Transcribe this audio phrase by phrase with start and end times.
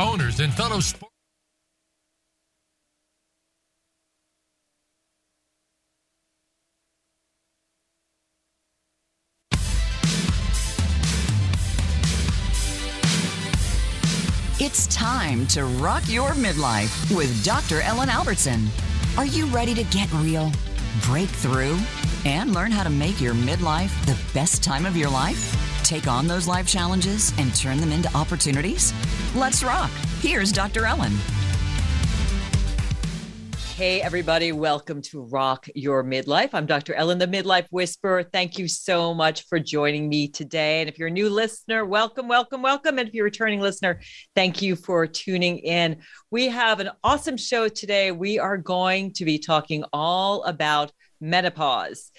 [0.00, 1.10] owners, and fellow sports.
[14.62, 17.80] It's time to rock your midlife with Dr.
[17.80, 18.66] Ellen Albertson.
[19.16, 20.52] Are you ready to get real,
[21.04, 21.78] break through,
[22.26, 25.69] and learn how to make your midlife the best time of your life?
[25.82, 28.92] Take on those life challenges and turn them into opportunities?
[29.34, 29.90] Let's rock.
[30.20, 30.86] Here's Dr.
[30.86, 31.12] Ellen.
[33.80, 36.50] Hey, everybody, welcome to Rock Your Midlife.
[36.52, 36.92] I'm Dr.
[36.92, 38.22] Ellen, the Midlife Whisperer.
[38.22, 40.80] Thank you so much for joining me today.
[40.80, 42.98] And if you're a new listener, welcome, welcome, welcome.
[42.98, 44.00] And if you're a returning listener,
[44.34, 45.96] thank you for tuning in.
[46.30, 48.12] We have an awesome show today.
[48.12, 52.12] We are going to be talking all about menopause.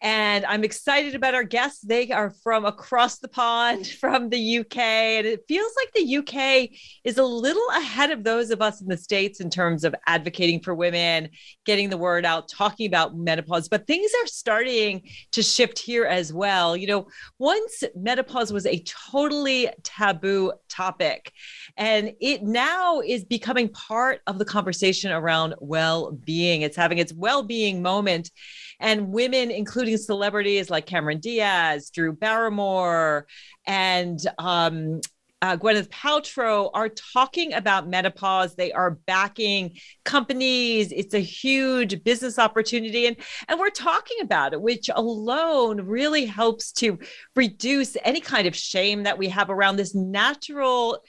[0.00, 1.80] And I'm excited about our guests.
[1.82, 4.78] They are from across the pond, from the UK.
[4.78, 6.70] And it feels like the UK
[7.04, 10.60] is a little ahead of those of us in the States in terms of advocating
[10.60, 11.28] for women,
[11.64, 13.68] getting the word out, talking about menopause.
[13.68, 16.76] But things are starting to shift here as well.
[16.76, 17.06] You know,
[17.38, 21.32] once menopause was a totally taboo topic,
[21.76, 26.62] and it now is becoming part of the conversation around well being.
[26.62, 28.30] It's having its well being moment
[28.80, 33.26] and women, including celebrities like Cameron Diaz, Drew Barrymore,
[33.66, 35.00] and um,
[35.44, 38.54] uh, Gwyneth Paltrow are talking about menopause.
[38.54, 40.90] They are backing companies.
[40.90, 43.04] It's a huge business opportunity.
[43.04, 46.98] And, and we're talking about it, which alone really helps to
[47.36, 51.02] reduce any kind of shame that we have around this natural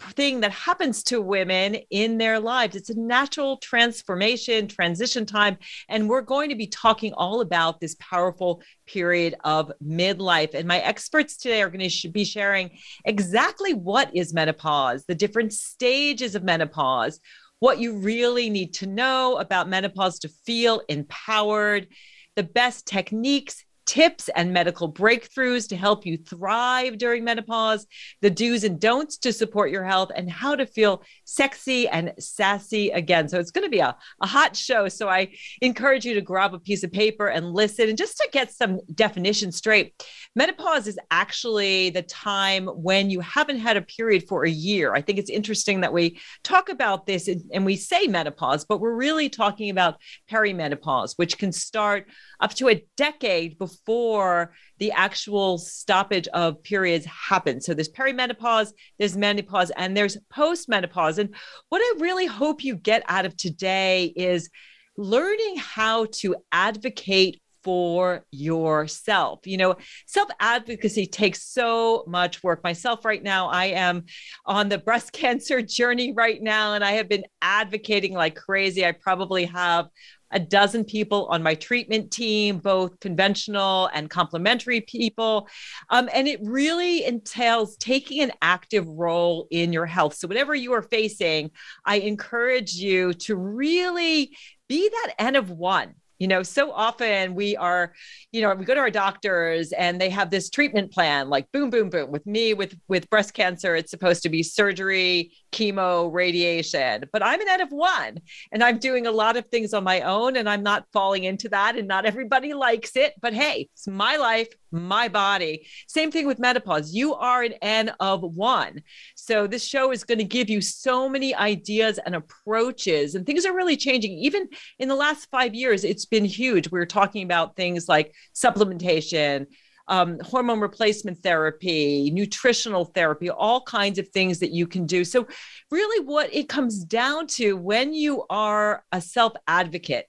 [0.00, 2.76] thing that happens to women in their lives.
[2.76, 5.58] It's a natural transformation, transition time.
[5.88, 10.54] And we're going to be talking all about this powerful period of midlife.
[10.54, 15.52] And my experts today are going to be sharing exactly what is menopause, the different
[15.52, 17.20] stages of menopause,
[17.58, 21.88] what you really need to know about menopause to feel empowered,
[22.36, 27.86] the best techniques tips and medical breakthroughs to help you thrive during menopause,
[28.20, 32.90] the do's and don'ts to support your health, and how to feel sexy and sassy
[32.90, 33.30] again.
[33.30, 34.88] So it's going to be a, a hot show.
[34.88, 35.32] So I
[35.62, 37.88] encourage you to grab a piece of paper and listen.
[37.88, 39.94] And just to get some definition straight,
[40.36, 44.94] menopause is actually the time when you haven't had a period for a year.
[44.94, 48.94] I think it's interesting that we talk about this and we say menopause, but we're
[48.94, 49.96] really talking about
[50.30, 52.06] perimenopause, which can start
[52.40, 57.66] up to a decade before the actual stoppage of periods happens.
[57.66, 61.18] So there's perimenopause, there's menopause, and there's postmenopause.
[61.18, 61.34] And
[61.68, 64.50] what I really hope you get out of today is
[64.96, 69.40] learning how to advocate for yourself.
[69.44, 72.64] You know, self advocacy takes so much work.
[72.64, 74.06] Myself, right now, I am
[74.46, 78.86] on the breast cancer journey right now, and I have been advocating like crazy.
[78.86, 79.90] I probably have
[80.30, 85.46] a dozen people on my treatment team, both conventional and complementary people.
[85.90, 90.14] Um, and it really entails taking an active role in your health.
[90.14, 91.50] So, whatever you are facing,
[91.84, 94.34] I encourage you to really
[94.70, 97.92] be that N of one you know, so often we are,
[98.32, 101.70] you know, we go to our doctors and they have this treatment plan like boom,
[101.70, 102.10] boom, boom.
[102.10, 107.04] With me, with with breast cancer, it's supposed to be surgery, chemo, radiation.
[107.12, 108.18] But I'm an N of one
[108.52, 111.48] and I'm doing a lot of things on my own and I'm not falling into
[111.50, 111.76] that.
[111.76, 113.14] And not everybody likes it.
[113.20, 115.66] But hey, it's my life, my body.
[115.86, 116.92] Same thing with menopause.
[116.92, 118.82] You are an N of one.
[119.14, 123.46] So this show is going to give you so many ideas and approaches, and things
[123.46, 124.12] are really changing.
[124.12, 126.70] Even in the last five years, it's been huge.
[126.70, 129.46] We are talking about things like supplementation.
[129.90, 135.02] Um, hormone replacement therapy, nutritional therapy, all kinds of things that you can do.
[135.02, 135.26] So,
[135.70, 140.04] really, what it comes down to when you are a self advocate,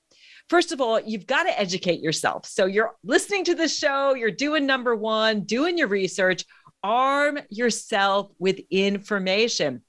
[0.49, 2.45] first of all, you've got to educate yourself.
[2.45, 6.45] So you're listening to the show, you're doing number one, doing your research,
[6.83, 9.81] arm yourself with information.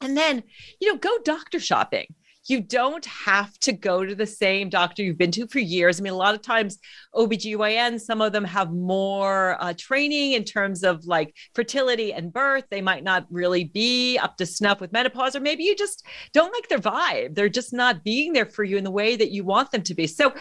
[0.00, 0.44] And then,
[0.80, 2.06] you know, go doctor shopping
[2.48, 6.00] you don't have to go to the same doctor you've been to for years.
[6.00, 6.78] I mean, a lot of times
[7.14, 12.64] OBGYN, some of them have more uh, training in terms of like fertility and birth.
[12.70, 16.52] They might not really be up to snuff with menopause, or maybe you just don't
[16.52, 17.34] like their vibe.
[17.34, 19.94] They're just not being there for you in the way that you want them to
[19.94, 20.06] be.
[20.06, 20.32] So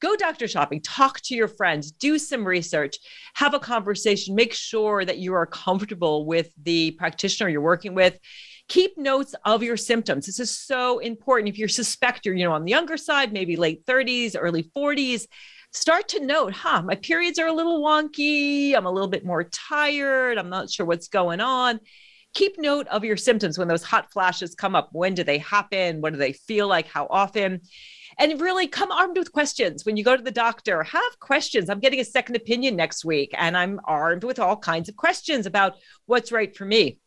[0.00, 2.96] go doctor shopping, talk to your friends, do some research,
[3.34, 8.18] have a conversation, make sure that you are comfortable with the practitioner you're working with
[8.68, 10.26] keep notes of your symptoms.
[10.26, 11.48] This is so important.
[11.48, 15.26] If you suspect you're, you know, on the younger side, maybe late 30s, early 40s,
[15.72, 18.74] start to note, huh, my periods are a little wonky.
[18.74, 20.38] I'm a little bit more tired.
[20.38, 21.80] I'm not sure what's going on
[22.34, 24.90] keep note of your symptoms when those hot flashes come up.
[24.92, 26.02] When do they happen?
[26.02, 26.86] What do they feel like?
[26.86, 27.62] How often?
[28.18, 31.80] and really come armed with questions when you go to the doctor have questions i'm
[31.80, 35.74] getting a second opinion next week and i'm armed with all kinds of questions about
[36.06, 36.98] what's right for me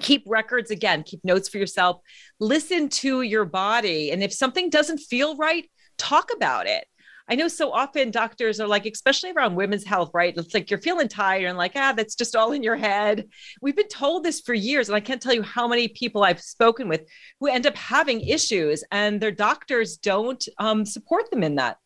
[0.00, 2.00] keep records again keep notes for yourself
[2.40, 6.86] listen to your body and if something doesn't feel right talk about it
[7.28, 10.36] I know so often doctors are like, especially around women's health, right?
[10.36, 13.28] It's like you're feeling tired and like, ah, that's just all in your head.
[13.62, 14.88] We've been told this for years.
[14.88, 17.02] And I can't tell you how many people I've spoken with
[17.40, 21.78] who end up having issues and their doctors don't um, support them in that.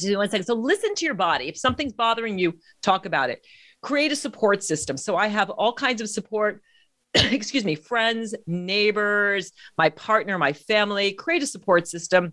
[0.00, 0.46] One second.
[0.46, 1.48] So, listen to your body.
[1.48, 3.44] If something's bothering you, talk about it.
[3.82, 4.96] Create a support system.
[4.96, 6.62] So, I have all kinds of support
[7.14, 12.32] excuse me, friends, neighbors, my partner, my family, create a support system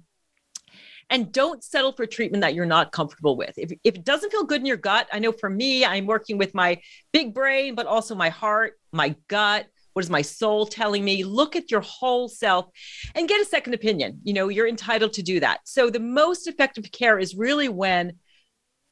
[1.09, 3.53] and don't settle for treatment that you're not comfortable with.
[3.57, 6.37] If, if it doesn't feel good in your gut, I know for me, I'm working
[6.37, 6.79] with my
[7.11, 9.67] big brain, but also my heart, my gut.
[9.93, 11.23] What is my soul telling me?
[11.23, 12.67] Look at your whole self
[13.15, 14.21] and get a second opinion.
[14.23, 15.61] You know, you're entitled to do that.
[15.65, 18.13] So, the most effective care is really when,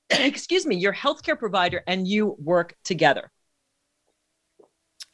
[0.10, 3.32] excuse me, your healthcare provider and you work together.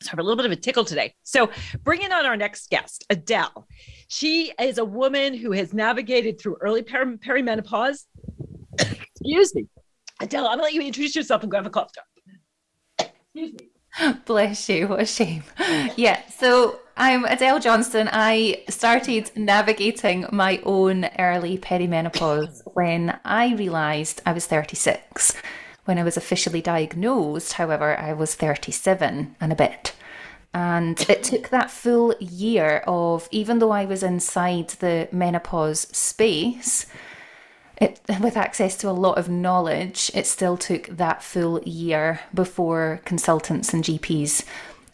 [0.01, 1.13] So I have a little bit of a tickle today.
[1.23, 1.49] So
[1.83, 3.67] bringing on our next guest, Adele.
[4.09, 8.05] She is a woman who has navigated through early per- perimenopause.
[8.79, 9.67] Excuse me.
[10.21, 13.09] Adele, I'm gonna let you introduce yourself and grab a cough drop.
[13.33, 14.13] Excuse me.
[14.25, 14.87] Bless you.
[14.87, 15.43] What a shame.
[15.95, 16.21] Yeah.
[16.29, 18.07] So I'm Adele Johnston.
[18.11, 25.33] I started navigating my own early perimenopause when I realised I was 36.
[25.85, 29.95] When I was officially diagnosed, however, I was 37 and a bit.
[30.53, 36.85] And it took that full year of, even though I was inside the menopause space,
[37.77, 43.01] it, with access to a lot of knowledge, it still took that full year before
[43.03, 44.45] consultants and GPs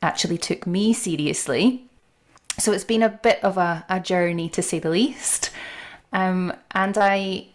[0.01, 1.88] actually took me seriously.
[2.59, 5.49] So it's been a bit of a, a journey to say the least.
[6.11, 7.47] Um, and I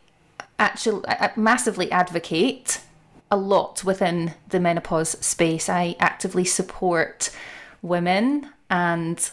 [0.58, 2.80] actually I massively advocate
[3.30, 5.68] a lot within the menopause space.
[5.68, 7.30] I actively support
[7.82, 9.30] women and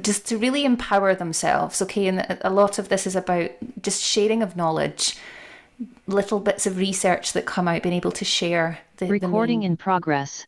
[0.00, 1.82] just to really empower themselves.
[1.82, 3.50] Okay, and a lot of this is about
[3.82, 5.16] just sharing of knowledge,
[6.06, 9.76] little bits of research that come out, being able to share the recording the in
[9.76, 10.46] progress.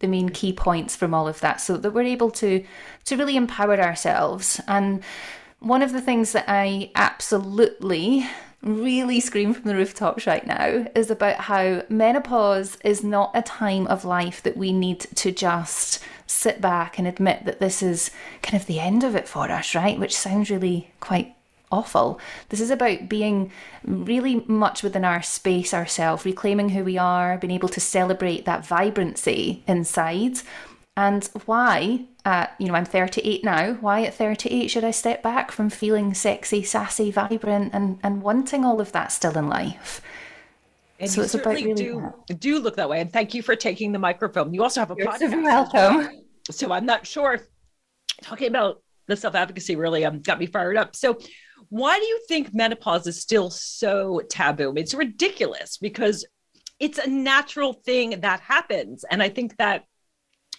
[0.00, 2.64] The main key points from all of that, so that we're able to
[3.04, 4.60] to really empower ourselves.
[4.66, 5.02] And
[5.60, 8.26] one of the things that I absolutely
[8.60, 13.86] really scream from the rooftops right now is about how menopause is not a time
[13.88, 18.10] of life that we need to just sit back and admit that this is
[18.42, 19.98] kind of the end of it for us, right?
[19.98, 21.33] Which sounds really quite
[21.70, 22.20] awful.
[22.48, 23.50] This is about being
[23.84, 28.66] really much within our space ourselves, reclaiming who we are, being able to celebrate that
[28.66, 30.38] vibrancy inside.
[30.96, 33.74] And why at, you know, I'm 38 now.
[33.74, 38.64] Why at 38 should I step back from feeling sexy, sassy, vibrant, and, and wanting
[38.64, 40.00] all of that still in life?
[41.00, 43.00] And so you it's about really do, do look that way.
[43.00, 44.54] And thank you for taking the microphone.
[44.54, 45.42] You also have a You're podcast.
[45.42, 46.22] welcome.
[46.50, 47.40] So I'm not sure.
[48.22, 50.94] Talking about the self advocacy really um, got me fired up.
[50.94, 51.18] So,
[51.74, 54.74] why do you think menopause is still so taboo?
[54.76, 56.24] It's ridiculous because
[56.78, 59.04] it's a natural thing that happens.
[59.10, 59.82] And I think that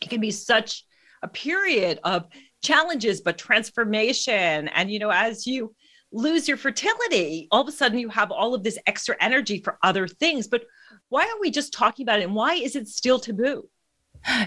[0.01, 0.83] it can be such
[1.23, 2.25] a period of
[2.61, 5.73] challenges but transformation and you know as you
[6.11, 9.77] lose your fertility all of a sudden you have all of this extra energy for
[9.83, 10.65] other things but
[11.09, 13.69] why are we just talking about it and why is it still taboo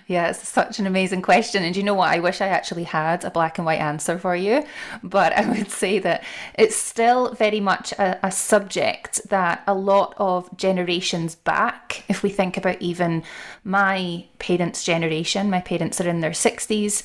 [0.07, 1.63] yeah, it's such an amazing question.
[1.63, 2.11] And you know what?
[2.11, 4.65] I wish I actually had a black and white answer for you.
[5.03, 10.15] But I would say that it's still very much a, a, subject that a lot
[10.17, 13.23] of generations back, if we think about even
[13.65, 17.03] my parents' generation, my parents are in their 60s.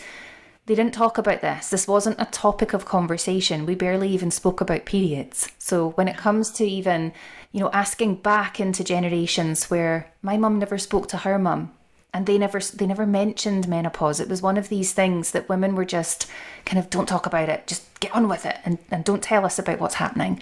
[0.65, 1.69] They didn't talk about this.
[1.69, 3.65] This wasn't a topic of conversation.
[3.65, 5.49] We barely even spoke about periods.
[5.59, 7.11] So when it comes to even,
[7.51, 11.73] you know, asking back into generations where my mum never spoke to her mum
[12.13, 14.19] and they never they never mentioned menopause.
[14.19, 16.27] It was one of these things that women were just
[16.65, 17.67] kind of don't talk about it.
[17.67, 20.41] Just get on with it and, and don't tell us about what's happening.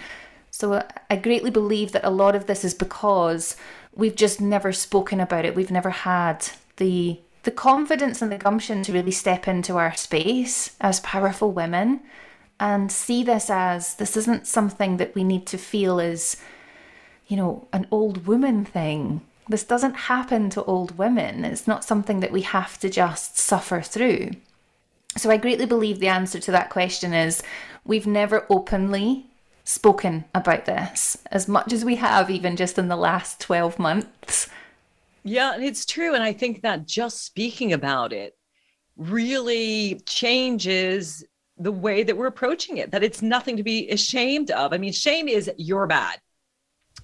[0.52, 3.56] So uh, i greatly believe that a lot of this is because
[3.94, 5.56] we've just never spoken about it.
[5.56, 10.76] We've never had the the confidence and the gumption to really step into our space
[10.80, 12.02] as powerful women
[12.60, 16.38] and see this as this isn't something that we need to feel is
[17.28, 21.44] you know an old woman thing this doesn't happen to old women.
[21.46, 24.32] It's not something that we have to just suffer through.
[25.18, 27.44] So I greatly believe the answer to that question is
[27.84, 29.26] we've never openly
[29.64, 34.50] spoken about this as much as we have even just in the last 12 months.
[35.24, 36.14] Yeah, and it's true.
[36.16, 38.38] And I think that just speaking about it
[38.98, 41.24] really changes
[41.58, 44.74] the way that we're approaching it, that it's nothing to be ashamed of.
[44.74, 46.20] I mean, shame is you're bad.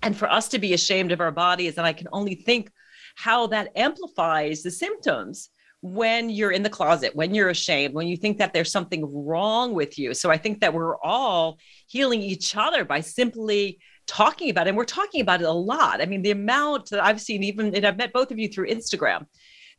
[0.01, 2.72] And for us to be ashamed of our bodies, and I can only think
[3.15, 5.50] how that amplifies the symptoms
[5.82, 9.74] when you're in the closet, when you're ashamed, when you think that there's something wrong
[9.74, 10.13] with you.
[10.13, 14.70] So I think that we're all healing each other by simply talking about it.
[14.70, 16.01] And we're talking about it a lot.
[16.01, 18.70] I mean, the amount that I've seen, even, and I've met both of you through
[18.70, 19.25] Instagram,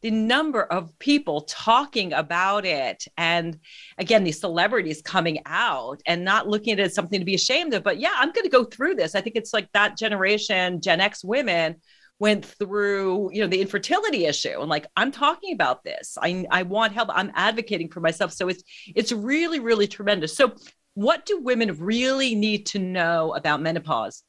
[0.00, 3.04] the number of people talking about it.
[3.16, 3.58] And
[3.98, 7.74] again these celebrities coming out and not looking at it as something to be ashamed
[7.74, 9.14] of but yeah i'm going to go through this.
[9.14, 11.76] I think it's like that generation gen x women
[12.20, 16.16] went through you know the infertility issue and like i'm talking about this.
[16.20, 17.10] I i want help.
[17.12, 18.32] I'm advocating for myself.
[18.32, 18.62] So it's
[18.94, 20.36] it's really really tremendous.
[20.36, 20.54] So
[20.94, 24.24] what do women really need to know about menopause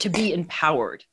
[0.00, 1.04] to be empowered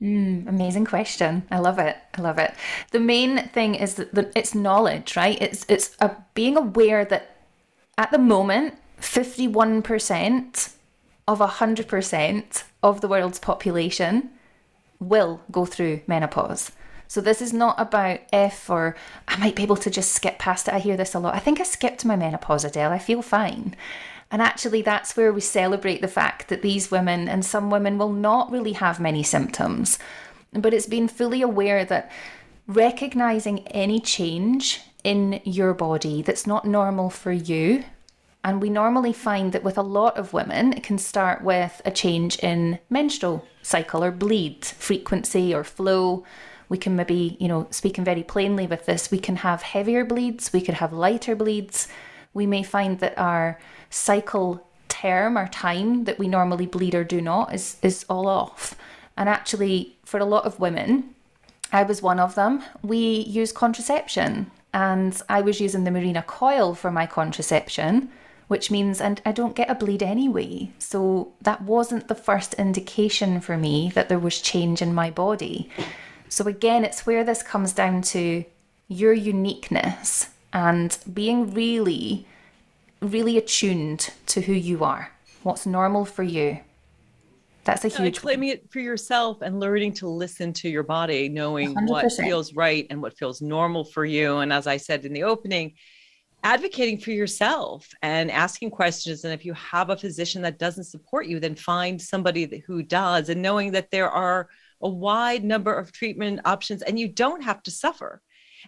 [0.00, 1.42] Mm, amazing question.
[1.50, 1.96] I love it.
[2.16, 2.54] I love it.
[2.92, 5.40] The main thing is that the, it's knowledge, right?
[5.40, 7.36] It's it's a, being aware that
[7.96, 10.70] at the moment, fifty one percent
[11.26, 14.30] of hundred percent of the world's population
[15.00, 16.70] will go through menopause.
[17.08, 18.94] So this is not about if or
[19.26, 20.74] I might be able to just skip past it.
[20.74, 21.34] I hear this a lot.
[21.34, 22.92] I think I skipped my menopause, Adele.
[22.92, 23.74] I feel fine.
[24.30, 28.12] And actually, that's where we celebrate the fact that these women and some women will
[28.12, 29.98] not really have many symptoms.
[30.52, 32.10] But it's being fully aware that
[32.66, 37.84] recognizing any change in your body that's not normal for you.
[38.44, 41.90] And we normally find that with a lot of women, it can start with a
[41.90, 46.24] change in menstrual cycle or bleed frequency or flow.
[46.68, 50.52] We can maybe, you know, speaking very plainly with this, we can have heavier bleeds,
[50.52, 51.88] we could have lighter bleeds.
[52.34, 53.58] We may find that our
[53.90, 58.74] cycle term or time that we normally bleed or do not is is all off.
[59.16, 61.14] And actually, for a lot of women,
[61.72, 62.62] I was one of them.
[62.82, 68.10] We use contraception, and I was using the Mirena coil for my contraception,
[68.48, 70.70] which means and I don't get a bleed anyway.
[70.78, 75.70] So that wasn't the first indication for me that there was change in my body.
[76.28, 78.44] So again, it's where this comes down to
[78.88, 82.26] your uniqueness and being really
[83.00, 85.12] really attuned to who you are,
[85.42, 86.60] what's normal for you.
[87.64, 91.74] That's a huge claiming it for yourself and learning to listen to your body, knowing
[91.74, 91.88] 100%.
[91.88, 94.38] what feels right and what feels normal for you.
[94.38, 95.74] And as I said in the opening,
[96.42, 99.24] advocating for yourself and asking questions.
[99.24, 103.28] And if you have a physician that doesn't support you, then find somebody who does,
[103.28, 104.48] and knowing that there are
[104.80, 108.22] a wide number of treatment options and you don't have to suffer.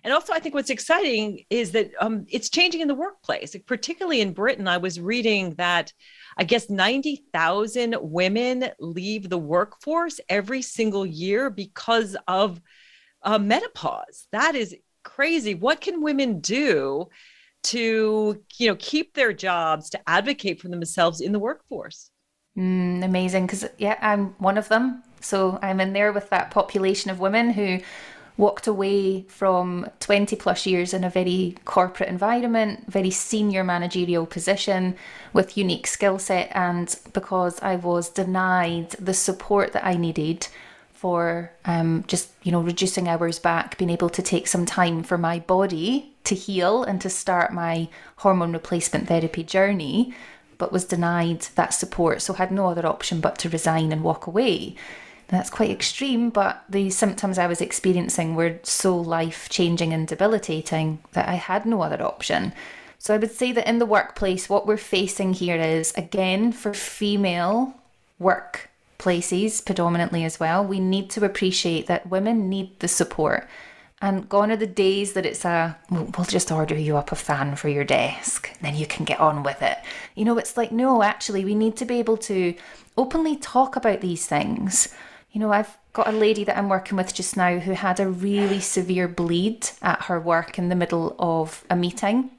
[0.04, 4.20] And also, I think what's exciting is that um, it's changing in the workplace, particularly
[4.20, 4.68] in Britain.
[4.68, 5.92] I was reading that
[6.36, 12.60] I guess 90,000 women leave the workforce every single year because of
[13.22, 14.26] uh, menopause.
[14.32, 15.54] That is crazy.
[15.54, 17.08] What can women do
[17.64, 22.10] to, you know, keep their jobs, to advocate for themselves in the workforce?
[22.56, 23.46] Mm, amazing.
[23.46, 25.02] Because, yeah, I'm one of them.
[25.20, 27.80] So I'm in there with that population of women who
[28.36, 34.96] walked away from 20 plus years in a very corporate environment, very senior managerial position
[35.32, 40.48] with unique skill set, and because I was denied the support that I needed
[40.92, 45.16] for um, just you know reducing hours back, being able to take some time for
[45.16, 50.12] my body to heal and to start my hormone replacement therapy journey,
[50.58, 54.26] but was denied that support, so had no other option but to resign and walk
[54.26, 54.74] away.
[55.30, 60.98] That's quite extreme, but the symptoms I was experiencing were so life changing and debilitating
[61.12, 62.52] that I had no other option.
[62.98, 66.74] So I would say that in the workplace, what we're facing here is again for
[66.74, 67.74] female
[68.20, 73.48] workplaces predominantly as well, we need to appreciate that women need the support.
[74.02, 77.54] And gone are the days that it's a, we'll just order you up a fan
[77.54, 79.78] for your desk, then you can get on with it.
[80.16, 82.54] You know, it's like, no, actually, we need to be able to
[82.96, 84.92] openly talk about these things
[85.32, 88.08] you know, I've got a lady that I'm working with just now who had a
[88.08, 92.30] really severe bleed at her work in the middle of a meeting.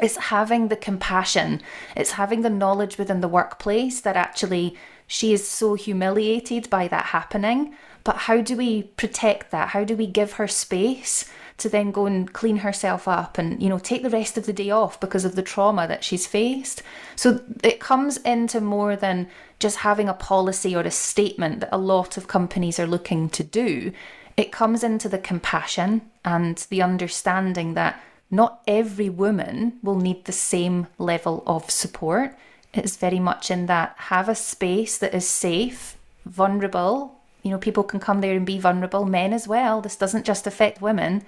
[0.00, 1.60] It's having the compassion,
[1.96, 7.06] it's having the knowledge within the workplace that actually she is so humiliated by that
[7.06, 7.74] happening.
[8.02, 9.68] But how do we protect that?
[9.68, 13.68] How do we give her space to then go and clean herself up and, you
[13.68, 16.82] know, take the rest of the day off because of the trauma that she's faced?
[17.16, 21.78] So it comes into more than just having a policy or a statement that a
[21.78, 23.92] lot of companies are looking to do.
[24.36, 30.32] It comes into the compassion and the understanding that not every woman will need the
[30.32, 32.36] same level of support.
[32.72, 35.96] It's very much in that have a space that is safe,
[36.26, 39.82] vulnerable, You know, people can come there and be vulnerable, men as well.
[39.82, 41.22] This doesn't just affect women.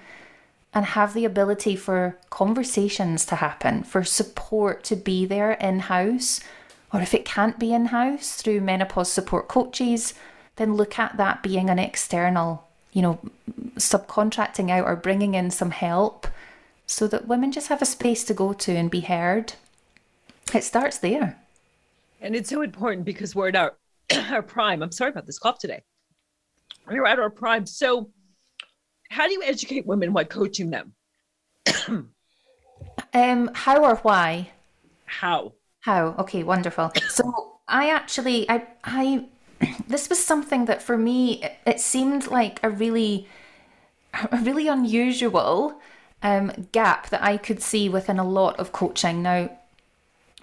[0.73, 6.41] And have the ability for conversations to happen, for support to be there in house.
[6.91, 10.13] Or if it can't be in house through menopause support coaches,
[10.57, 13.19] then look at that being an external, you know,
[13.75, 16.27] subcontracting out or bringing in some help
[16.87, 19.53] so that women just have a space to go to and be heard.
[20.53, 21.37] It starts there.
[22.21, 23.73] And it's so important because we're at our,
[24.31, 24.81] our prime.
[24.81, 25.83] I'm sorry about this cough today.
[26.87, 27.65] We're at our prime.
[27.65, 28.11] So,
[29.09, 30.93] how do you educate women while coaching them?
[33.13, 34.51] um, how or why?
[35.05, 35.53] How?
[35.81, 36.15] How?
[36.19, 36.91] Okay, wonderful.
[37.09, 39.25] So I actually, I, I,
[39.87, 43.27] this was something that for me, it, it seemed like a really,
[44.31, 45.79] a really unusual
[46.23, 49.21] um, gap that I could see within a lot of coaching.
[49.21, 49.49] Now,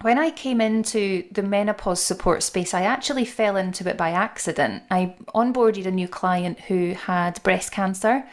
[0.01, 4.83] when I came into the menopause support space, I actually fell into it by accident.
[4.91, 8.25] I onboarded a new client who had breast cancer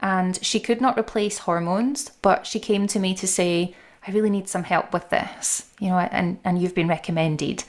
[0.00, 3.74] and she could not replace hormones, but she came to me to say,
[4.06, 7.64] I really need some help with this, you know, and, and you've been recommended.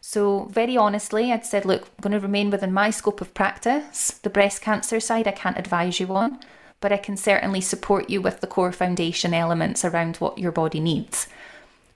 [0.00, 4.12] So, very honestly, I'd said, look, I'm going to remain within my scope of practice.
[4.22, 6.38] The breast cancer side, I can't advise you on,
[6.80, 10.80] but I can certainly support you with the core foundation elements around what your body
[10.80, 11.28] needs.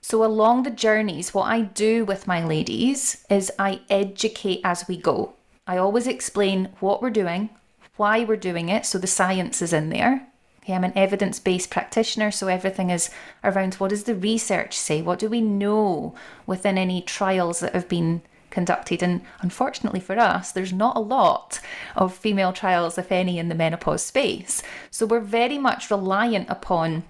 [0.09, 4.95] So, along the journeys, what I do with my ladies is I educate as we
[4.95, 5.33] go.
[5.67, 7.49] I always explain what we're doing,
[7.97, 10.25] why we're doing it, so the science is in there.
[10.63, 13.09] Okay, I'm an evidence based practitioner, so everything is
[13.43, 15.01] around what does the research say?
[15.01, 19.03] What do we know within any trials that have been conducted?
[19.03, 21.59] And unfortunately for us, there's not a lot
[21.97, 24.63] of female trials, if any, in the menopause space.
[24.89, 27.03] So we're very much reliant upon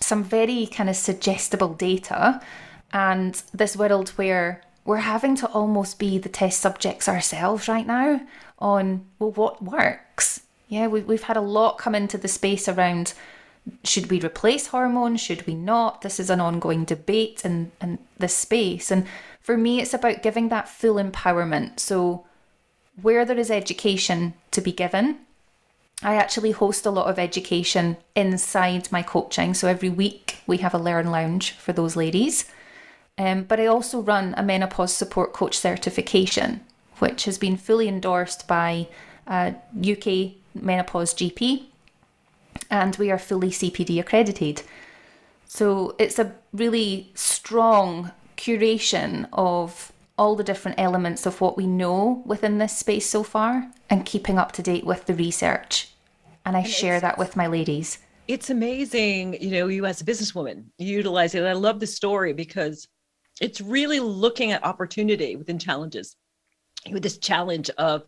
[0.00, 2.40] some very kind of suggestible data
[2.92, 8.20] and this world where we're having to almost be the test subjects ourselves right now
[8.58, 10.40] on well what works?
[10.68, 13.14] Yeah we, we've had a lot come into the space around
[13.84, 15.20] should we replace hormones?
[15.20, 16.00] Should we not?
[16.00, 18.90] This is an ongoing debate in, in this space.
[18.90, 19.06] And
[19.40, 21.78] for me it's about giving that full empowerment.
[21.78, 22.26] So
[23.00, 25.18] where there is education to be given
[26.02, 29.54] I actually host a lot of education inside my coaching.
[29.54, 32.50] So every week we have a Learn Lounge for those ladies.
[33.18, 36.60] Um, but I also run a menopause support coach certification,
[37.00, 38.88] which has been fully endorsed by
[39.26, 41.64] a UK menopause GP,
[42.70, 44.62] and we are fully CPD accredited.
[45.46, 52.22] So it's a really strong curation of all the different elements of what we know
[52.26, 55.88] within this space so far and keeping up to date with the research.
[56.44, 58.00] And I and share that with my ladies.
[58.28, 61.42] It's amazing, you know, you as a businesswoman utilize it.
[61.42, 62.86] I love the story because
[63.40, 66.14] it's really looking at opportunity within challenges.
[66.92, 68.02] With this challenge of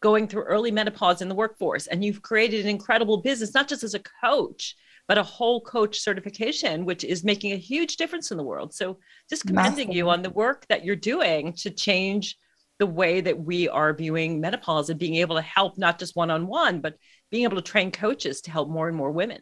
[0.00, 3.84] going through early menopause in the workforce, and you've created an incredible business, not just
[3.84, 4.76] as a coach,
[5.10, 8.72] but a whole coach certification, which is making a huge difference in the world.
[8.72, 9.96] So, just commending Massive.
[9.96, 12.36] you on the work that you're doing to change
[12.78, 16.30] the way that we are viewing menopause and being able to help not just one
[16.30, 16.94] on one, but
[17.28, 19.40] being able to train coaches to help more and more women.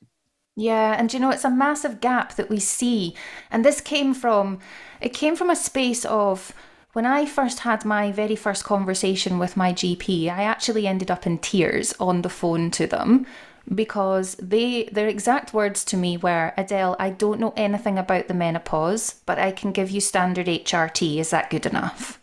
[0.56, 3.14] Yeah, and you know it's a massive gap that we see,
[3.50, 4.60] and this came from
[5.02, 6.54] it came from a space of
[6.94, 11.26] when I first had my very first conversation with my GP, I actually ended up
[11.26, 13.26] in tears on the phone to them
[13.74, 18.34] because they their exact words to me were Adele I don't know anything about the
[18.34, 22.18] menopause but I can give you standard HRT is that good enough?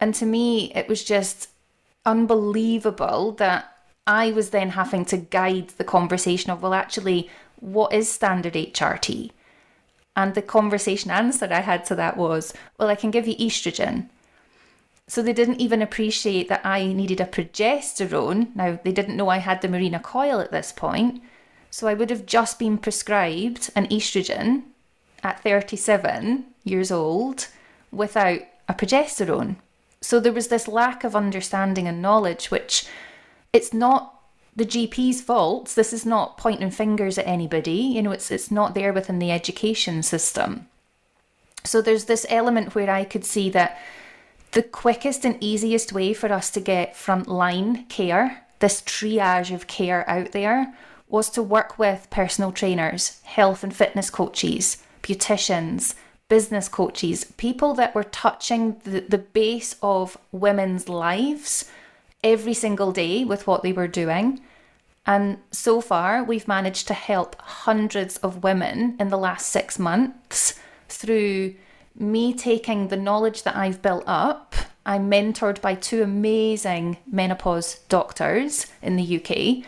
[0.00, 1.50] And to me it was just
[2.04, 8.10] unbelievable that I was then having to guide the conversation of well actually what is
[8.10, 9.30] standard HRT
[10.16, 14.08] and the conversation answer I had to that was well I can give you estrogen
[15.08, 18.54] so they didn't even appreciate that I needed a progesterone.
[18.54, 21.22] Now, they didn't know I had the Mirena coil at this point.
[21.70, 24.64] So I would have just been prescribed an estrogen
[25.22, 27.48] at 37 years old
[27.90, 29.56] without a progesterone.
[30.00, 32.86] So there was this lack of understanding and knowledge, which
[33.52, 34.20] it's not
[34.54, 35.68] the GP's fault.
[35.74, 37.72] This is not pointing fingers at anybody.
[37.72, 40.68] You know, it's it's not there within the education system.
[41.64, 43.80] So there's this element where I could see that
[44.52, 50.08] the quickest and easiest way for us to get frontline care, this triage of care
[50.08, 50.74] out there,
[51.08, 55.94] was to work with personal trainers, health and fitness coaches, beauticians,
[56.28, 61.70] business coaches, people that were touching the, the base of women's lives
[62.24, 64.40] every single day with what they were doing.
[65.04, 70.58] And so far, we've managed to help hundreds of women in the last six months
[70.88, 71.54] through
[71.94, 78.66] me taking the knowledge that I've built up I'm mentored by two amazing menopause doctors
[78.82, 79.64] in the UK.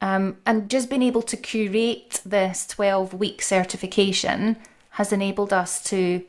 [0.00, 4.56] Um, and just being able to curate this 12 week certification
[4.90, 6.24] has enabled us to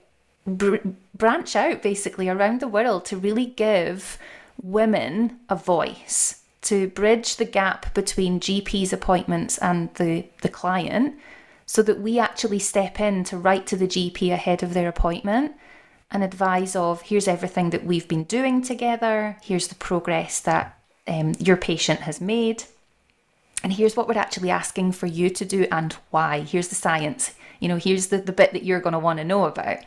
[0.46, 0.78] br-
[1.14, 4.18] branch out basically around the world to really give
[4.62, 11.16] women a voice, to bridge the gap between GP's appointments and the, the client
[11.68, 15.54] so that we actually step in to write to the GP ahead of their appointment
[16.10, 21.36] and advise of here's everything that we've been doing together, here's the progress that um,
[21.40, 22.64] your patient has made,
[23.64, 26.42] and here's what we're actually asking for you to do and why.
[26.42, 27.36] Here's the science.
[27.60, 29.80] You know, here's the, the bit that you're going to want to know about.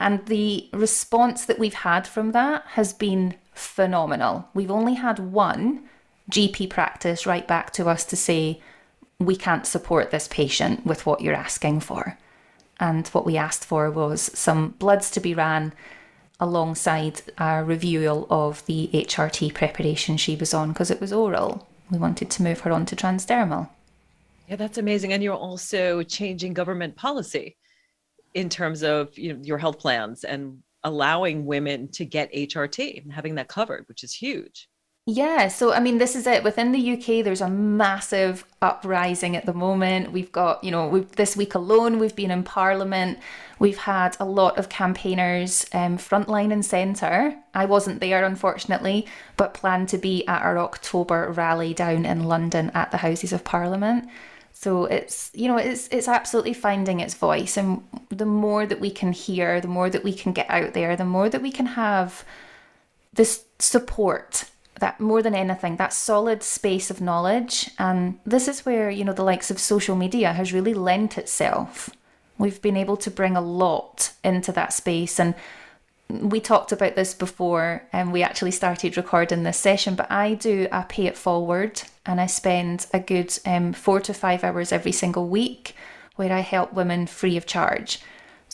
[0.00, 4.48] And the response that we've had from that has been phenomenal.
[4.54, 5.84] We've only had one
[6.30, 8.60] GP practice write back to us to say,
[9.18, 12.18] we can't support this patient with what you're asking for.
[12.78, 15.72] And what we asked for was some bloods to be ran
[16.38, 21.66] alongside a review of the HRT preparation she was on because it was oral.
[21.90, 23.70] We wanted to move her on to transdermal.
[24.48, 25.12] Yeah, that's amazing.
[25.14, 27.56] And you're also changing government policy
[28.34, 33.12] in terms of you know your health plans and allowing women to get HRT and
[33.12, 34.68] having that covered, which is huge.
[35.08, 36.42] Yeah, so I mean, this is it.
[36.42, 40.10] Within the UK, there's a massive uprising at the moment.
[40.10, 43.20] We've got, you know, this week alone, we've been in Parliament.
[43.60, 47.36] We've had a lot of campaigners, um, frontline and centre.
[47.54, 52.72] I wasn't there, unfortunately, but plan to be at our October rally down in London
[52.74, 54.08] at the Houses of Parliament.
[54.54, 58.90] So it's, you know, it's it's absolutely finding its voice, and the more that we
[58.90, 61.66] can hear, the more that we can get out there, the more that we can
[61.66, 62.24] have
[63.14, 67.70] this support that more than anything, that solid space of knowledge.
[67.78, 71.90] And this is where, you know, the likes of social media has really lent itself.
[72.38, 75.18] We've been able to bring a lot into that space.
[75.18, 75.34] And
[76.08, 80.68] we talked about this before and we actually started recording this session, but I do
[80.70, 84.92] a pay it forward and I spend a good um, four to five hours every
[84.92, 85.74] single week
[86.14, 88.00] where I help women free of charge.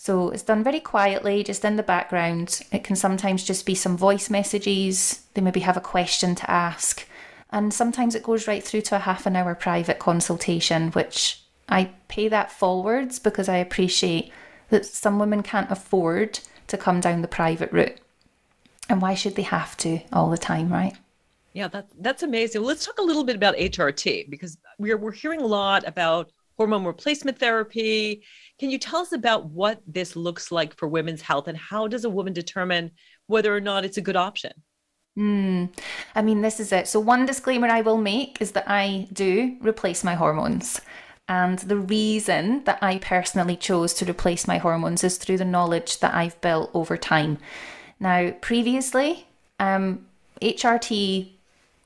[0.03, 2.63] So it's done very quietly, just in the background.
[2.73, 5.23] It can sometimes just be some voice messages.
[5.35, 7.07] They maybe have a question to ask.
[7.51, 11.93] And sometimes it goes right through to a half an hour private consultation, which I
[12.09, 14.33] pay that forwards because I appreciate
[14.71, 18.01] that some women can't afford to come down the private route.
[18.89, 20.97] And why should they have to all the time, right?
[21.53, 22.65] Yeah, that, that's amazing.
[22.65, 26.85] Let's talk a little bit about HRT because we're, we're hearing a lot about hormone
[26.85, 28.23] replacement therapy
[28.59, 32.05] can you tell us about what this looks like for women's health and how does
[32.05, 32.93] a woman determine
[33.27, 34.53] whether or not it's a good option?
[35.19, 35.71] Mm,
[36.15, 36.89] I mean, this is it.
[36.89, 40.81] So, one disclaimer I will make is that I do replace my hormones.
[41.29, 46.01] And the reason that I personally chose to replace my hormones is through the knowledge
[46.01, 47.39] that I've built over time.
[48.01, 49.27] Now, previously,
[49.61, 50.07] um,
[50.41, 51.31] HRT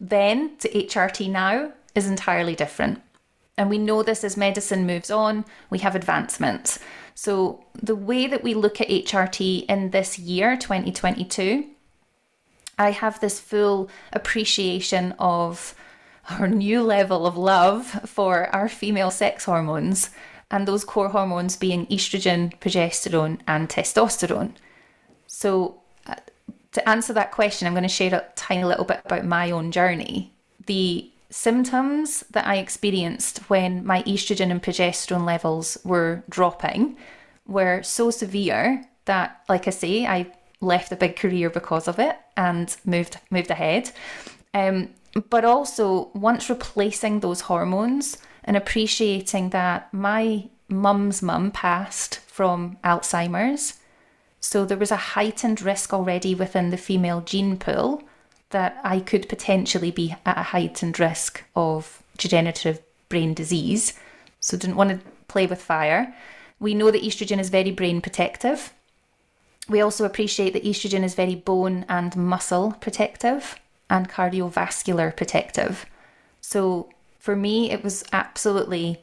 [0.00, 3.02] then to HRT now is entirely different.
[3.58, 6.78] And we know this as medicine moves on, we have advancements.
[7.14, 11.64] So, the way that we look at HRT in this year, 2022,
[12.78, 15.74] I have this full appreciation of
[16.28, 20.10] our new level of love for our female sex hormones
[20.50, 24.52] and those core hormones being estrogen, progesterone, and testosterone.
[25.26, 26.16] So, uh,
[26.72, 29.72] to answer that question, I'm going to share a tiny little bit about my own
[29.72, 30.34] journey.
[30.66, 36.96] The symptoms that I experienced when my estrogen and progesterone levels were dropping
[37.46, 42.16] were so severe that, like I say, I left a big career because of it
[42.36, 43.90] and moved moved ahead.
[44.54, 44.90] Um,
[45.30, 53.78] but also, once replacing those hormones and appreciating that my mum's mum passed from Alzheimer's,
[54.40, 58.02] so there was a heightened risk already within the female gene pool
[58.50, 63.94] that I could potentially be at a heightened risk of degenerative brain disease.
[64.40, 66.14] So didn't want to play with fire.
[66.58, 68.72] We know that estrogen is very brain protective.
[69.68, 73.58] We also appreciate that estrogen is very bone and muscle protective
[73.90, 75.86] and cardiovascular protective.
[76.40, 79.00] So for me, it was absolutely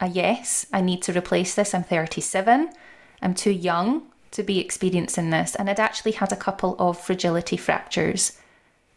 [0.00, 0.66] a yes.
[0.72, 1.74] I need to replace this.
[1.74, 2.70] I'm 37.
[3.22, 5.54] I'm too young to be experiencing this.
[5.54, 8.38] And I'd actually had a couple of fragility fractures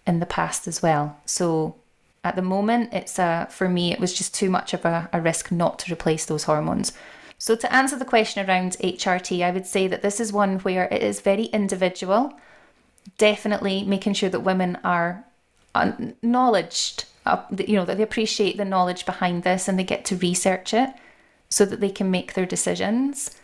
[0.09, 1.15] in the past as well.
[1.25, 1.75] So
[2.23, 5.21] at the moment, it's a, for me, it was just too much of a, a
[5.21, 6.91] risk not to replace those hormones.
[7.37, 10.85] So to answer the question around HRT, I would say that this is one where
[10.91, 12.33] it is very individual.
[13.17, 15.23] Definitely making sure that women are
[15.75, 17.05] acknowledged,
[17.57, 20.89] you know, that they appreciate the knowledge behind this and they get to research it
[21.49, 23.38] so that they can make their decisions.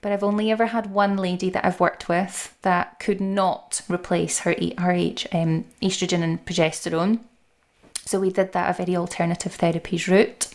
[0.00, 4.40] But I've only ever had one lady that I've worked with that could not replace
[4.40, 4.92] her her
[5.32, 7.20] um, estrogen and progesterone.
[8.06, 10.48] So we did that a very alternative therapies route.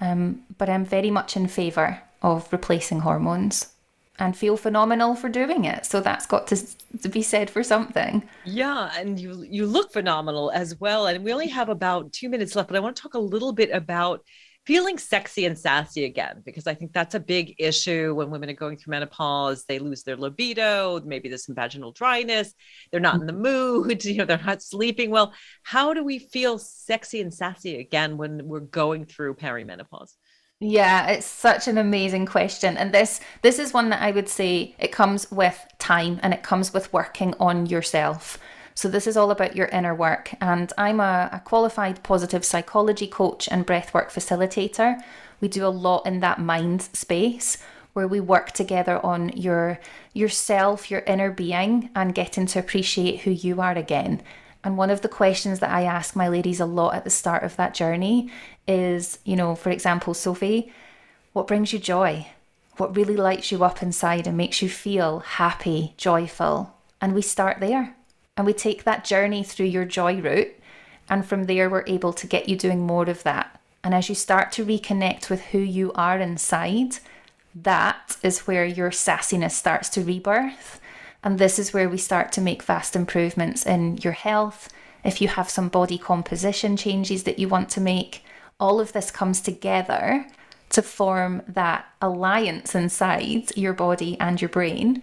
[0.00, 3.72] Um, but I'm very much in favour of replacing hormones
[4.18, 5.86] and feel phenomenal for doing it.
[5.86, 6.56] So that's got to,
[7.02, 8.22] to be said for something.
[8.44, 11.06] Yeah, and you you look phenomenal as well.
[11.06, 13.52] And we only have about two minutes left, but I want to talk a little
[13.52, 14.22] bit about
[14.66, 18.54] feeling sexy and sassy again because i think that's a big issue when women are
[18.54, 22.54] going through menopause they lose their libido maybe there's some vaginal dryness
[22.90, 26.58] they're not in the mood you know they're not sleeping well how do we feel
[26.58, 30.14] sexy and sassy again when we're going through perimenopause
[30.62, 32.76] yeah, it's such an amazing question.
[32.76, 36.42] And this this is one that I would say it comes with time and it
[36.42, 38.38] comes with working on yourself.
[38.74, 40.34] So, this is all about your inner work.
[40.40, 45.02] And I'm a, a qualified positive psychology coach and breathwork facilitator.
[45.40, 47.58] We do a lot in that mind space
[47.92, 49.80] where we work together on your
[50.12, 54.22] yourself, your inner being, and getting to appreciate who you are again.
[54.62, 57.42] And one of the questions that I ask my ladies a lot at the start
[57.42, 58.30] of that journey
[58.68, 60.72] is, you know, for example, Sophie,
[61.32, 62.26] what brings you joy?
[62.76, 66.74] What really lights you up inside and makes you feel happy, joyful?
[67.00, 67.96] And we start there.
[68.36, 70.54] And we take that journey through your joy route.
[71.08, 73.60] And from there, we're able to get you doing more of that.
[73.82, 76.98] And as you start to reconnect with who you are inside,
[77.54, 80.80] that is where your sassiness starts to rebirth.
[81.22, 84.68] And this is where we start to make vast improvements in your health.
[85.04, 88.24] If you have some body composition changes that you want to make,
[88.58, 90.26] all of this comes together
[90.70, 95.02] to form that alliance inside your body and your brain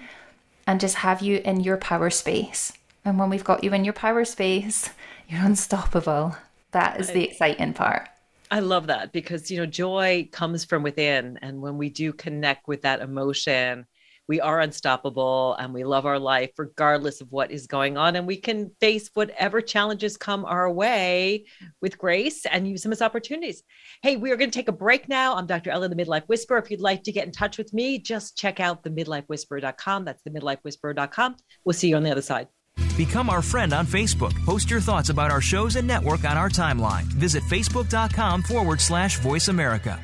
[0.66, 2.74] and just have you in your power space.
[3.08, 4.90] And when we've got you in your power space,
[5.30, 6.36] you're unstoppable.
[6.72, 8.10] That is the exciting part.
[8.52, 11.40] I love that because, you know, joy comes from within.
[11.42, 13.86] And when we do connect with that emotion,
[14.28, 18.18] we are unstoppable and we love our life regardless of what is going on.
[18.18, 21.46] And we can face whatever challenges come our way
[21.82, 23.64] with grace and use them as opportunities.
[24.02, 25.34] Hey, we are going to take a break now.
[25.38, 25.70] I'm Dr.
[25.70, 26.58] Ellen, the Midlife Whisperer.
[26.58, 30.04] If you'd like to get in touch with me, just check out the midlifewhisperer.com.
[30.04, 31.38] That's the midlifewhisperer.com.
[31.64, 32.50] We'll see you on the other side.
[32.98, 34.34] Become our friend on Facebook.
[34.44, 37.04] Post your thoughts about our shows and network on our timeline.
[37.04, 40.00] Visit facebook.com forward slash voice America.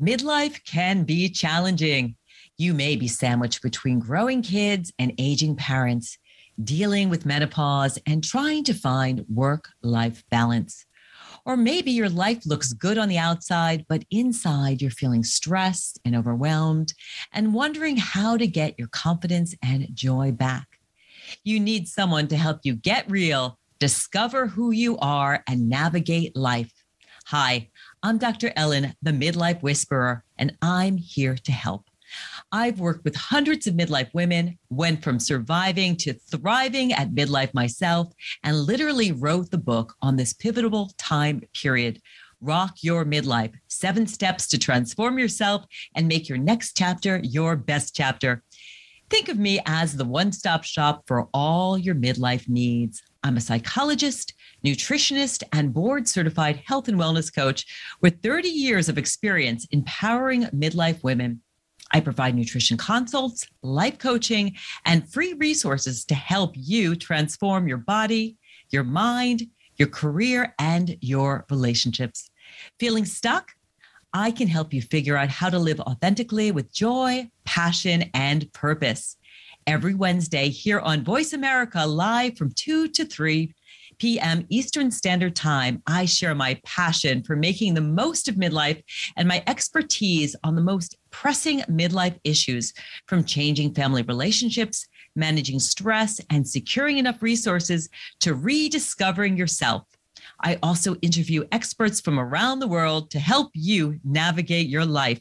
[0.00, 2.16] Midlife can be challenging.
[2.56, 6.16] You may be sandwiched between growing kids and aging parents,
[6.62, 10.86] dealing with menopause, and trying to find work life balance.
[11.44, 16.16] Or maybe your life looks good on the outside, but inside you're feeling stressed and
[16.16, 16.94] overwhelmed
[17.30, 20.75] and wondering how to get your confidence and joy back.
[21.44, 26.72] You need someone to help you get real, discover who you are, and navigate life.
[27.26, 27.70] Hi,
[28.02, 28.52] I'm Dr.
[28.56, 31.90] Ellen, the Midlife Whisperer, and I'm here to help.
[32.52, 38.12] I've worked with hundreds of midlife women, went from surviving to thriving at midlife myself,
[38.44, 42.00] and literally wrote the book on this pivotal time period.
[42.40, 47.96] Rock Your Midlife Seven Steps to Transform Yourself and Make Your Next Chapter Your Best
[47.96, 48.42] Chapter.
[49.08, 53.02] Think of me as the one stop shop for all your midlife needs.
[53.22, 57.64] I'm a psychologist, nutritionist, and board certified health and wellness coach
[58.00, 61.40] with 30 years of experience empowering midlife women.
[61.92, 68.36] I provide nutrition consults, life coaching, and free resources to help you transform your body,
[68.70, 69.42] your mind,
[69.76, 72.28] your career, and your relationships.
[72.80, 73.52] Feeling stuck?
[74.12, 79.16] I can help you figure out how to live authentically with joy, passion, and purpose.
[79.66, 83.52] Every Wednesday here on Voice America, live from 2 to 3
[83.98, 84.46] p.m.
[84.48, 88.82] Eastern Standard Time, I share my passion for making the most of midlife
[89.16, 92.72] and my expertise on the most pressing midlife issues
[93.06, 97.88] from changing family relationships, managing stress, and securing enough resources
[98.20, 99.84] to rediscovering yourself.
[100.40, 105.20] I also interview experts from around the world to help you navigate your life.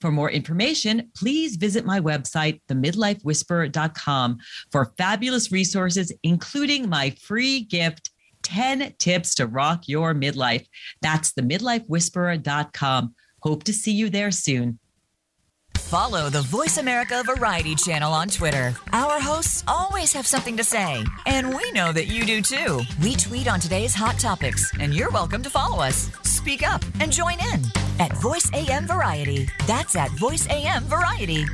[0.00, 4.38] For more information, please visit my website, themidlifewhisperer.com,
[4.70, 8.10] for fabulous resources, including my free gift
[8.42, 10.66] 10 tips to rock your midlife.
[11.02, 13.14] That's themidlifewhisperer.com.
[13.40, 14.78] Hope to see you there soon.
[15.78, 18.74] Follow the Voice America Variety channel on Twitter.
[18.92, 22.80] Our hosts always have something to say, and we know that you do too.
[23.02, 26.10] We tweet on today's hot topics, and you're welcome to follow us.
[26.22, 27.62] Speak up and join in
[28.00, 29.48] at Voice AM Variety.
[29.66, 31.44] That's at Voice AM Variety.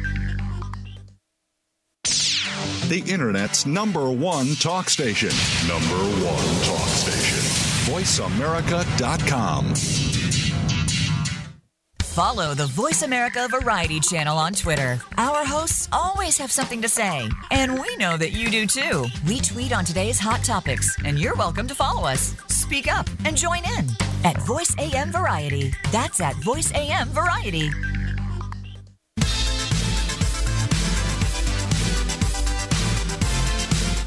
[2.88, 5.30] The Internet's number one talk station.
[5.68, 7.92] Number one talk station.
[7.92, 10.33] VoiceAmerica.com.
[12.14, 15.00] Follow the Voice America Variety channel on Twitter.
[15.18, 19.06] Our hosts always have something to say, and we know that you do too.
[19.26, 22.36] We tweet on today's hot topics, and you're welcome to follow us.
[22.46, 23.88] Speak up and join in
[24.22, 25.74] at Voice AM Variety.
[25.90, 27.68] That's at Voice AM Variety.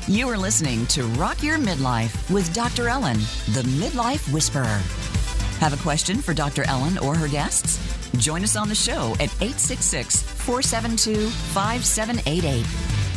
[0.08, 2.88] You are listening to Rock Your Midlife with Dr.
[2.88, 3.18] Ellen,
[3.52, 4.80] the Midlife Whisperer.
[5.60, 6.64] Have a question for Dr.
[6.68, 7.80] Ellen or her guests?
[8.18, 12.66] Join us on the show at 866 472 5788.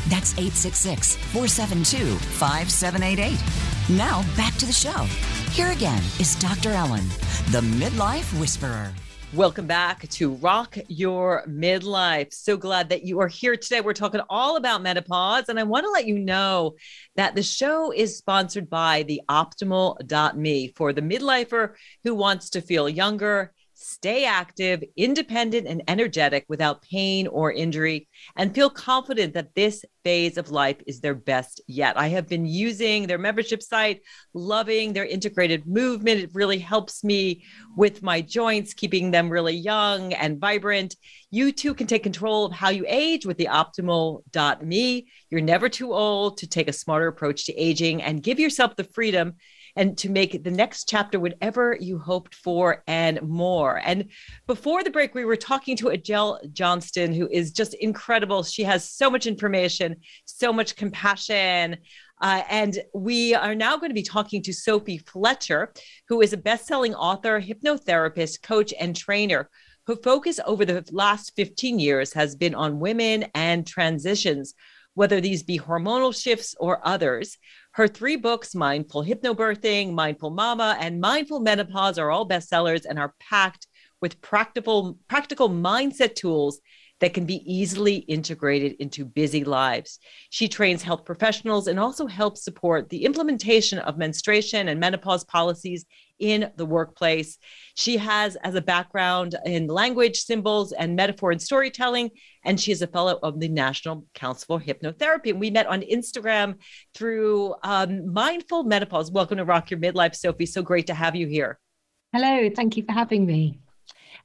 [0.09, 3.97] That's 866 472 5788.
[3.97, 5.05] Now back to the show.
[5.51, 6.71] Here again is Dr.
[6.71, 7.07] Ellen,
[7.51, 8.93] the Midlife Whisperer.
[9.33, 12.35] Welcome back to Rock Your Midlife.
[12.35, 13.81] So glad that you are here today.
[13.81, 16.75] We're talking all about menopause, and I want to let you know
[17.15, 22.89] that the show is sponsored by the optimal.me for the midlifer who wants to feel
[22.89, 29.85] younger stay active, independent, and energetic without pain or injury, and feel confident that this
[30.05, 31.97] phase of life is their best yet.
[31.99, 34.03] I have been using their membership site,
[34.35, 36.21] loving their integrated movement.
[36.21, 37.43] It really helps me
[37.77, 40.97] with my joints, keeping them really young and vibrant.
[41.31, 45.09] You too can take control of how you age with the optimal.me.
[45.31, 48.85] You're never too old to take a smarter approach to aging and give yourself the
[48.85, 49.37] freedom
[49.77, 53.81] and to make the next chapter whatever you hoped for and more.
[53.85, 54.07] And
[54.47, 58.43] before the break, we were talking to Adele Johnston, who is just incredible.
[58.43, 61.77] She has so much information, so much compassion.
[62.21, 65.73] Uh, and we are now going to be talking to Sophie Fletcher,
[66.09, 69.49] who is a best selling author, hypnotherapist, coach, and trainer.
[69.87, 74.55] Her focus over the last 15 years has been on women and transitions,
[74.95, 77.39] whether these be hormonal shifts or others.
[77.73, 83.15] Her three books, Mindful Hypnobirthing, Mindful Mama, and Mindful Menopause, are all bestsellers and are
[83.21, 83.69] packed
[84.01, 86.61] with practical, practical mindset tools
[87.01, 89.99] that can be easily integrated into busy lives.
[90.29, 95.87] She trains health professionals and also helps support the implementation of menstruation and menopause policies
[96.19, 97.39] in the workplace.
[97.75, 102.11] She has as a background in language, symbols, and metaphor and storytelling,
[102.45, 105.31] and she is a fellow of the National Council for Hypnotherapy.
[105.31, 106.57] And we met on Instagram
[106.95, 109.11] through um, Mindful Menopause.
[109.11, 110.47] Welcome to Rock Your Midlife, Sophie.
[110.47, 111.59] So great to have you here.
[112.13, 113.61] Hello, thank you for having me.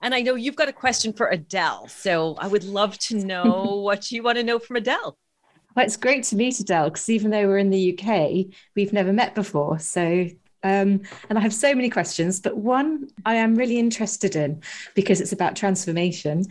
[0.01, 1.88] And I know you've got a question for Adele.
[1.88, 5.17] So I would love to know what you want to know from Adele.
[5.75, 9.12] Well, it's great to meet Adele because even though we're in the UK, we've never
[9.12, 9.77] met before.
[9.79, 10.27] So,
[10.63, 14.62] um, and I have so many questions, but one I am really interested in
[14.95, 16.45] because it's about transformation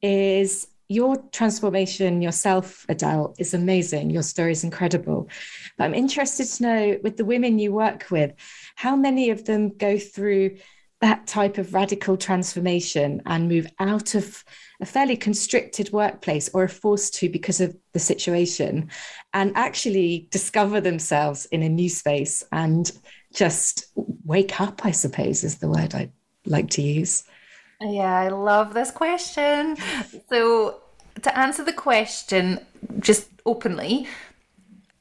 [0.00, 4.08] is your transformation yourself, Adele, is amazing.
[4.10, 5.28] Your story is incredible.
[5.76, 8.32] But I'm interested to know with the women you work with,
[8.74, 10.56] how many of them go through
[11.00, 14.44] that type of radical transformation and move out of
[14.80, 18.90] a fairly constricted workplace or are forced to because of the situation
[19.32, 22.92] and actually discover themselves in a new space and
[23.32, 23.86] just
[24.24, 26.10] wake up, I suppose, is the word I
[26.46, 27.24] like to use.
[27.80, 29.76] Yeah, I love this question.
[30.28, 30.80] So,
[31.22, 32.60] to answer the question
[33.00, 34.06] just openly,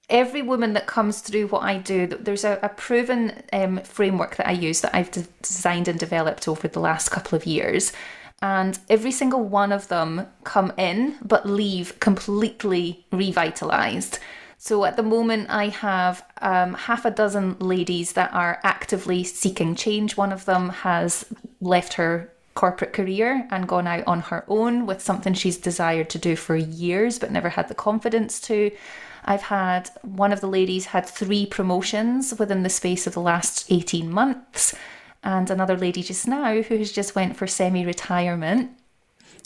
[0.09, 4.47] every woman that comes through what I do, there's a, a proven um, framework that
[4.47, 7.91] I use that I've de- designed and developed over the last couple of years.
[8.41, 14.19] And every single one of them come in but leave completely revitalized.
[14.59, 19.75] So at the moment, I have um, half a dozen ladies that are actively seeking
[19.75, 20.17] change.
[20.17, 21.25] One of them has
[21.61, 26.17] left her corporate career and gone out on her own with something she's desired to
[26.17, 28.71] do for years but never had the confidence to.
[29.27, 33.69] I've had one of the ladies had three promotions within the space of the last
[33.69, 34.73] 18 months,
[35.21, 38.71] and another lady just now who has just went for semi retirement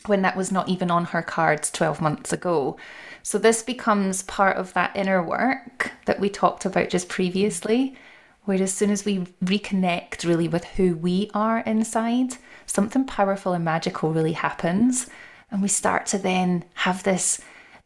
[0.05, 2.77] when that was not even on her cards 12 months ago.
[3.23, 7.95] So this becomes part of that inner work that we talked about just previously,
[8.45, 13.65] where as soon as we reconnect really with who we are inside, something powerful and
[13.65, 15.07] magical really happens.
[15.49, 17.41] And we start to then have this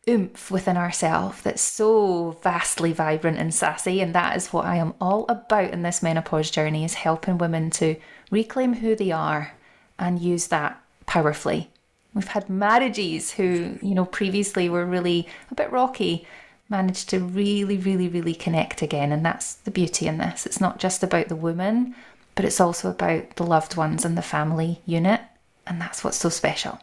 [0.08, 4.94] oomph within ourselves that's so vastly vibrant and sassy and that is what I am
[5.02, 7.96] all about in this menopause journey is helping women to
[8.30, 9.54] reclaim who they are
[9.98, 11.70] and use that powerfully.
[12.14, 16.26] We've had marriages who, you know, previously were really a bit rocky,
[16.70, 19.12] managed to really, really, really connect again.
[19.12, 20.46] And that's the beauty in this.
[20.46, 21.94] It's not just about the woman,
[22.36, 25.22] but it's also about the loved ones and the family unit.
[25.68, 26.80] And that's what's so special.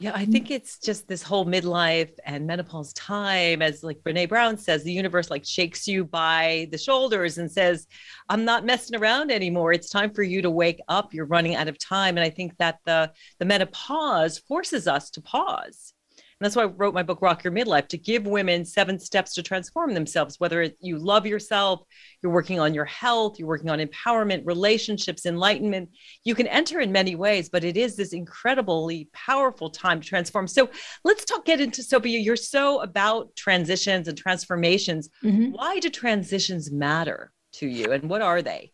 [0.00, 0.32] Yeah, I mm.
[0.32, 4.92] think it's just this whole midlife and menopause time, as like Brene Brown says, the
[4.92, 7.86] universe like shakes you by the shoulders and says,
[8.30, 9.74] I'm not messing around anymore.
[9.74, 11.12] It's time for you to wake up.
[11.12, 12.16] You're running out of time.
[12.16, 15.92] And I think that the the menopause forces us to pause
[16.40, 19.42] that's why I wrote my book, Rock Your Midlife, to give women seven steps to
[19.42, 21.82] transform themselves, whether you love yourself,
[22.22, 25.90] you're working on your health, you're working on empowerment, relationships, enlightenment.
[26.24, 30.46] You can enter in many ways, but it is this incredibly powerful time to transform.
[30.46, 30.70] So
[31.04, 32.18] let's talk, get into Sophia.
[32.18, 35.10] You're so about transitions and transformations.
[35.22, 35.52] Mm-hmm.
[35.52, 38.72] Why do transitions matter to you and what are they?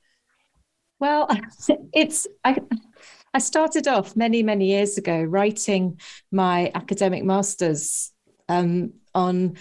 [1.01, 1.29] Well,
[1.93, 2.57] it's I
[3.37, 6.01] I started off many, many years ago writing
[6.32, 8.11] my academic master's
[8.49, 9.59] um, on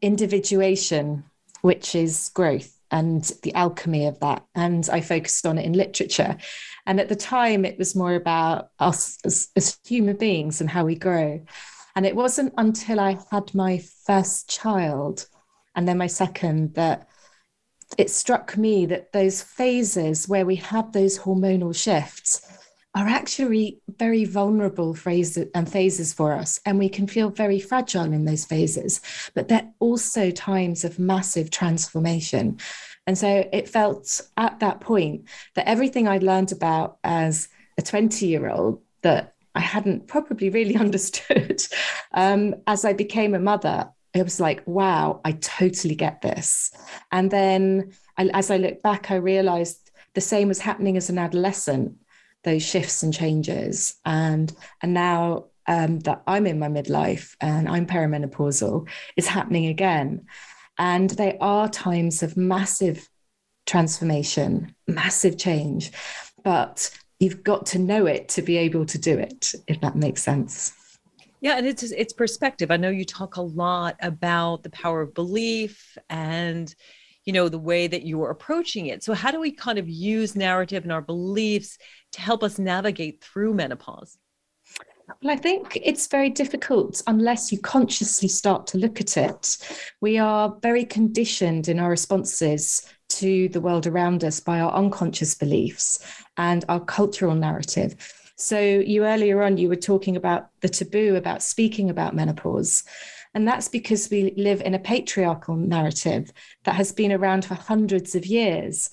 [0.00, 1.24] individuation,
[1.62, 4.46] which is growth and the alchemy of that.
[4.54, 6.36] And I focused on it in literature.
[6.86, 10.84] And at the time, it was more about us as, as human beings and how
[10.84, 11.44] we grow.
[11.96, 15.26] And it wasn't until I had my first child
[15.74, 17.08] and then my second that
[17.98, 22.54] it struck me that those phases where we have those hormonal shifts
[22.94, 26.60] are actually very vulnerable phrases and phases for us.
[26.64, 29.00] And we can feel very fragile in those phases,
[29.34, 32.58] but they're also times of massive transformation.
[33.06, 35.24] And so it felt at that point
[35.54, 40.76] that everything I'd learned about as a 20 year old that I hadn't probably really
[40.86, 41.62] understood
[42.12, 46.70] um, as I became a mother, it was like, wow, I totally get this.
[47.10, 51.96] And then as I look back, I realized the same was happening as an adolescent
[52.44, 53.96] those shifts and changes.
[54.04, 60.26] And and now um, that I'm in my midlife and I'm perimenopausal is happening again.
[60.78, 63.08] And they are times of massive
[63.66, 65.90] transformation massive change
[66.42, 70.22] but you've got to know it to be able to do it if that makes
[70.22, 70.72] sense.
[71.40, 72.70] Yeah, and it's it's perspective.
[72.70, 76.74] I know you talk a lot about the power of belief and
[77.24, 79.88] you know the way that you are approaching it so how do we kind of
[79.88, 81.78] use narrative and our beliefs
[82.12, 84.18] to help us navigate through menopause
[85.22, 89.58] well, I think it's very difficult unless you consciously start to look at it.
[90.00, 95.34] We are very conditioned in our responses to the world around us by our unconscious
[95.34, 95.98] beliefs
[96.36, 97.96] and our cultural narrative.
[98.36, 102.82] So, you earlier on, you were talking about the taboo about speaking about menopause.
[103.34, 106.32] And that's because we live in a patriarchal narrative
[106.64, 108.90] that has been around for hundreds of years.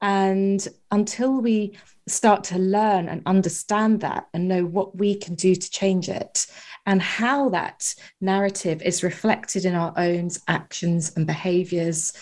[0.00, 1.76] And until we
[2.06, 6.46] start to learn and understand that and know what we can do to change it
[6.86, 12.12] and how that narrative is reflected in our own actions and behaviors,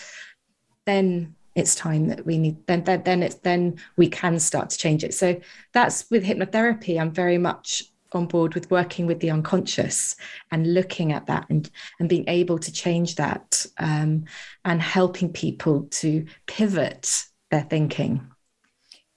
[0.85, 4.77] then it's time that we need then then, then it's then we can start to
[4.77, 5.39] change it so
[5.73, 10.15] that's with hypnotherapy i'm very much on board with working with the unconscious
[10.51, 14.25] and looking at that and, and being able to change that um,
[14.65, 18.21] and helping people to pivot their thinking.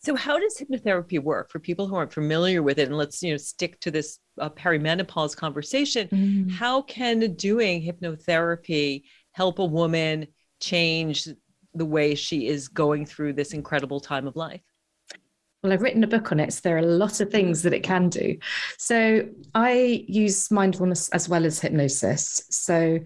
[0.04, 2.88] So, how does hypnotherapy work for people who aren't familiar with it?
[2.88, 6.08] And let's you know stick to this uh, perimenopause conversation.
[6.08, 6.50] Mm.
[6.50, 10.26] How can doing hypnotherapy help a woman
[10.60, 11.28] change
[11.74, 14.60] the way she is going through this incredible time of life?
[15.62, 17.72] Well, I've written a book on it, so there are a lot of things that
[17.72, 18.36] it can do.
[18.78, 22.42] So I use mindfulness as well as hypnosis.
[22.50, 22.98] So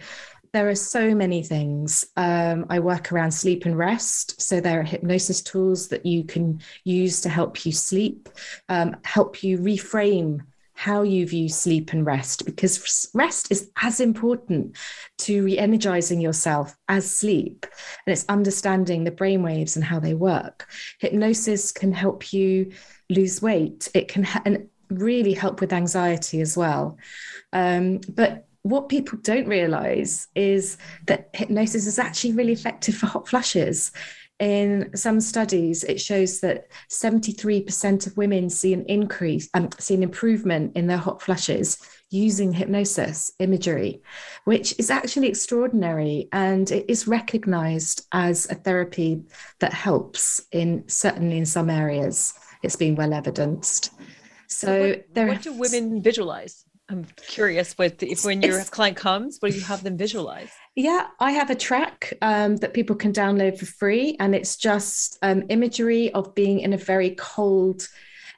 [0.55, 2.07] there are so many things.
[2.17, 4.41] Um, I work around sleep and rest.
[4.41, 8.31] So there are hypnosis tools that you can use to help you sleep,
[8.71, 10.41] um, help you reframe
[10.77, 14.77] how you view sleep and rest because rest is as important
[15.17, 17.65] to re-energizing yourself as sleep.
[18.07, 20.69] And it's understanding the brain waves and how they work.
[21.01, 22.73] Hypnosis can help you
[23.09, 23.89] lose weight.
[23.95, 24.43] It can ha-
[24.91, 26.99] really help with anxiety as well.
[27.55, 33.29] Um, but what people don't realize is that hypnosis is actually really effective for hot
[33.29, 33.93] flushes
[34.39, 40.03] in some studies, it shows that 73% of women see an increase, um, see an
[40.03, 41.79] improvement in their hot flushes
[42.11, 44.01] using hypnosis imagery,
[44.45, 46.29] which is actually extraordinary.
[46.33, 49.23] And it is recognized as a therapy
[49.61, 52.35] that helps in certainly in some areas.
[52.63, 53.93] It's been well evidenced.
[54.49, 56.65] So, so what, there, what do women visualize?
[56.89, 60.51] I'm curious what if when your client comes, what do you have them visualize?
[60.79, 65.19] Yeah, I have a track um, that people can download for free, and it's just
[65.23, 67.89] um, imagery of being in a very cold.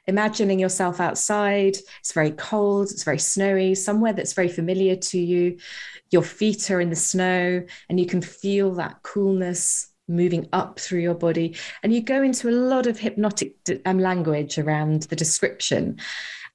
[0.07, 1.77] Imagining yourself outside.
[1.99, 2.91] It's very cold.
[2.91, 3.75] It's very snowy.
[3.75, 5.57] Somewhere that's very familiar to you.
[6.11, 11.01] Your feet are in the snow, and you can feel that coolness moving up through
[11.01, 11.57] your body.
[11.83, 15.99] And you go into a lot of hypnotic um, language around the description.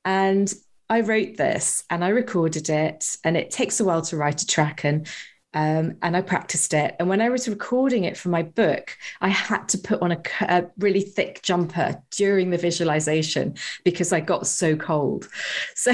[0.07, 0.53] And
[0.89, 4.47] I wrote this and I recorded it, and it takes a while to write a
[4.47, 4.82] track.
[4.82, 5.07] And
[5.55, 6.97] um, and I practiced it.
[6.99, 10.21] And when I was recording it for my book, I had to put on a,
[10.41, 15.29] a, really thick jumper during the visualization because I got so cold.
[15.77, 15.93] So,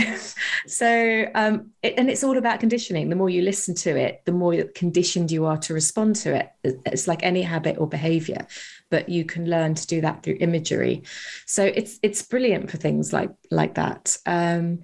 [0.66, 3.08] so um, it, and it's all about conditioning.
[3.08, 6.50] The more you listen to it, the more conditioned you are to respond to it.
[6.86, 8.46] It's like any habit or behavior,
[8.88, 11.02] but you can learn to do that through imagery.
[11.46, 14.16] So it's it's brilliant for things like like that.
[14.26, 14.80] Um,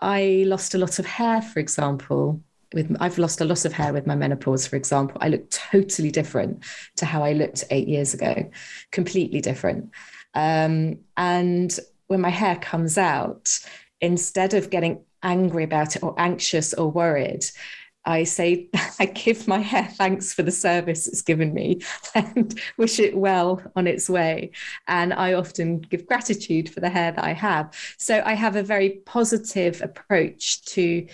[0.00, 2.42] I lost a lot of hair, for example,
[2.72, 5.18] with I've lost a lot of hair with my menopause, for example.
[5.20, 6.64] I look totally different
[6.96, 8.50] to how I looked eight years ago,
[8.90, 9.90] completely different.
[10.34, 13.58] Um, and when my hair comes out,
[14.00, 17.44] instead of getting angry about it or anxious or worried,
[18.04, 21.80] I say, I give my hair thanks for the service it's given me
[22.14, 24.52] and wish it well on its way.
[24.86, 27.74] And I often give gratitude for the hair that I have.
[27.98, 31.06] So I have a very positive approach to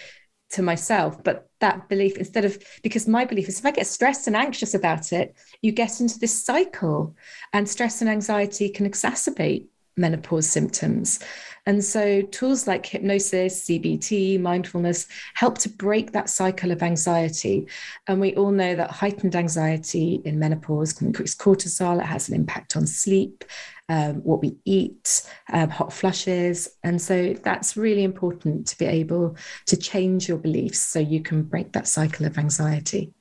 [0.55, 4.27] to myself but that belief instead of because my belief is if i get stressed
[4.27, 7.15] and anxious about it you get into this cycle
[7.53, 11.21] and stress and anxiety can exacerbate menopause symptoms.
[11.67, 17.69] And so tools like hypnosis cbt mindfulness help to break that cycle of anxiety.
[18.07, 22.35] And we all know that heightened anxiety in menopause can increase cortisol it has an
[22.35, 23.45] impact on sleep
[23.89, 26.69] um, what we eat, um, hot flushes.
[26.83, 31.43] And so that's really important to be able to change your beliefs so you can
[31.43, 33.13] break that cycle of anxiety.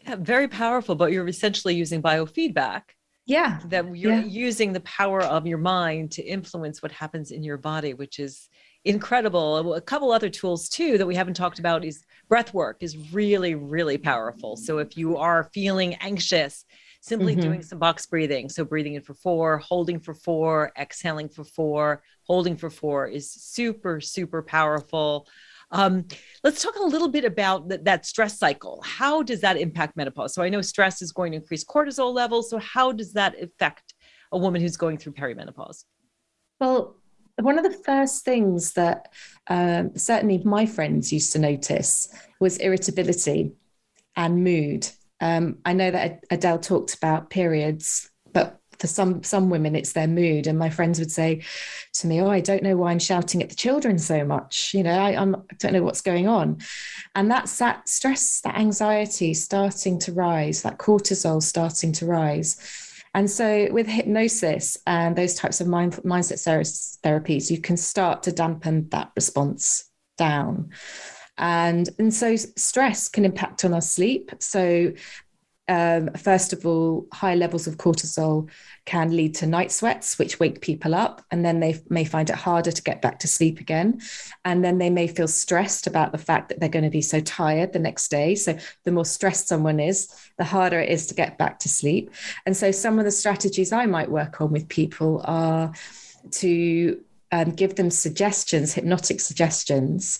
[0.00, 2.82] Yeah, very powerful, but you're essentially using biofeedback.
[3.24, 3.60] Yeah.
[3.66, 4.24] That you're yeah.
[4.24, 8.48] using the power of your mind to influence what happens in your body, which is
[8.84, 9.74] incredible.
[9.74, 13.54] A couple other tools too that we haven't talked about is breath work is really,
[13.54, 14.56] really powerful.
[14.56, 16.64] So if you are feeling anxious,
[17.02, 17.42] simply mm-hmm.
[17.42, 18.48] doing some box breathing.
[18.48, 23.30] So breathing in for four, holding for four, exhaling for four, holding for four is
[23.30, 25.26] super, super powerful.
[25.72, 26.06] Um,
[26.44, 28.80] let's talk a little bit about th- that stress cycle.
[28.84, 30.32] How does that impact menopause?
[30.32, 32.48] So I know stress is going to increase cortisol levels.
[32.48, 33.94] So how does that affect
[34.30, 35.84] a woman who's going through perimenopause?
[36.60, 36.98] Well,
[37.40, 39.12] one of the first things that
[39.48, 43.54] um, certainly my friends used to notice was irritability
[44.14, 44.88] and mood.
[45.22, 50.08] Um, I know that Adele talked about periods, but for some some women it's their
[50.08, 50.48] mood.
[50.48, 51.42] And my friends would say
[51.94, 54.74] to me oh i don't know why i'm shouting at the children so much.
[54.74, 56.58] You know I, I'm, I don't know what's going on.
[57.14, 62.56] And that's that stress that anxiety starting to rise that cortisol starting to rise.
[63.14, 66.40] And so with hypnosis and those types of mind, mindset
[67.04, 69.84] therapies you can start to dampen that response
[70.18, 70.70] down
[71.42, 74.92] and and so stress can impact on our sleep so
[75.68, 78.50] um, first of all, high levels of cortisol
[78.84, 82.36] can lead to night sweats, which wake people up, and then they may find it
[82.36, 84.00] harder to get back to sleep again.
[84.44, 87.20] And then they may feel stressed about the fact that they're going to be so
[87.20, 88.34] tired the next day.
[88.34, 92.10] So, the more stressed someone is, the harder it is to get back to sleep.
[92.44, 95.72] And so, some of the strategies I might work on with people are
[96.32, 100.18] to um, give them suggestions, hypnotic suggestions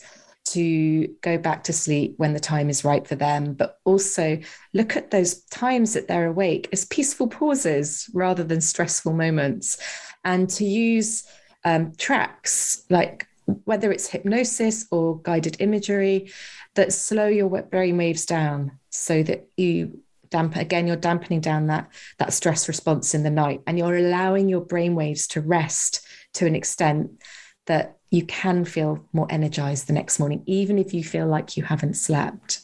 [0.52, 4.38] to go back to sleep when the time is right for them, but also
[4.72, 9.78] look at those times that they're awake as peaceful pauses rather than stressful moments.
[10.24, 11.24] And to use
[11.64, 13.26] um, tracks like
[13.64, 16.32] whether it's hypnosis or guided imagery
[16.74, 20.00] that slow your brain waves down so that you
[20.30, 24.48] dampen again you're dampening down that that stress response in the night and you're allowing
[24.48, 27.10] your brain waves to rest to an extent
[27.66, 31.62] that you can feel more energized the next morning, even if you feel like you
[31.62, 32.60] haven't slept.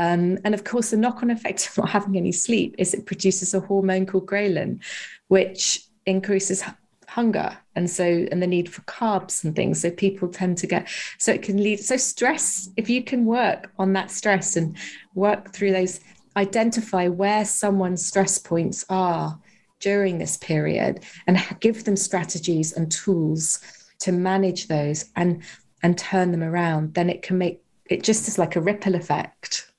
[0.00, 3.06] Um, and of course, the knock on effect of not having any sleep is it
[3.06, 4.82] produces a hormone called ghrelin,
[5.28, 6.64] which increases
[7.06, 10.88] hunger and so and the need for carbs and things so people tend to get
[11.18, 14.74] so it can lead so stress if you can work on that stress and
[15.14, 16.00] work through those
[16.38, 19.38] identify where someone's stress points are
[19.78, 23.60] during this period and give them strategies and tools
[24.02, 25.42] to manage those and
[25.82, 29.72] and turn them around, then it can make it just is like a ripple effect.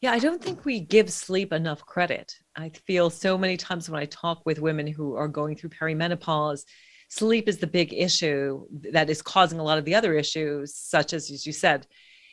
[0.00, 2.34] Yeah, I don't think we give sleep enough credit.
[2.56, 6.64] I feel so many times when I talk with women who are going through perimenopause,
[7.08, 11.12] sleep is the big issue that is causing a lot of the other issues, such
[11.12, 11.86] as as you said,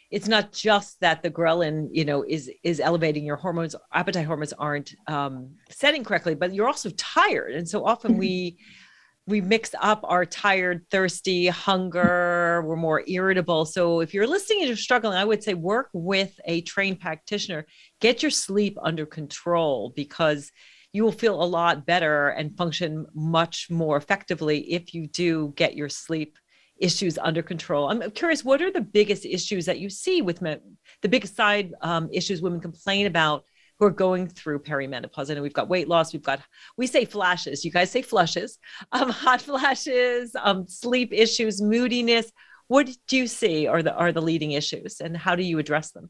[0.09, 4.53] it's not just that the ghrelin, you know, is is elevating your hormones, appetite hormones
[4.53, 8.57] aren't um, setting correctly, but you're also tired, and so often we
[9.27, 13.65] we mix up our tired, thirsty, hunger, we're more irritable.
[13.65, 17.65] So if you're listening and you're struggling, I would say work with a trained practitioner,
[17.99, 20.51] get your sleep under control because
[20.93, 25.75] you will feel a lot better and function much more effectively if you do get
[25.75, 26.37] your sleep
[26.77, 27.89] issues under control.
[27.89, 30.61] I'm curious, what are the biggest issues that you see with men,
[31.01, 33.43] the biggest side um, issues women complain about
[33.79, 35.29] who are going through perimenopause?
[35.29, 36.41] I know we've got weight loss, we've got,
[36.77, 38.57] we say flashes, you guys say flushes,
[38.91, 42.31] um, hot flashes, um, sleep issues, moodiness.
[42.67, 45.91] What do you see are the, are the leading issues and how do you address
[45.91, 46.09] them?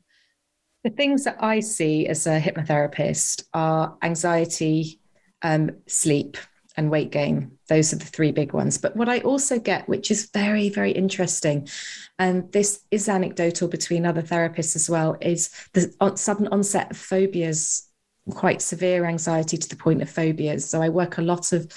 [0.83, 4.99] The things that I see as a hypnotherapist are anxiety,
[5.41, 6.37] um, sleep,
[6.77, 7.57] and weight gain.
[7.67, 8.77] Those are the three big ones.
[8.77, 11.67] But what I also get, which is very, very interesting,
[12.19, 17.89] and this is anecdotal between other therapists as well, is the sudden onset of phobias,
[18.29, 20.69] quite severe anxiety to the point of phobias.
[20.69, 21.71] So I work a lot of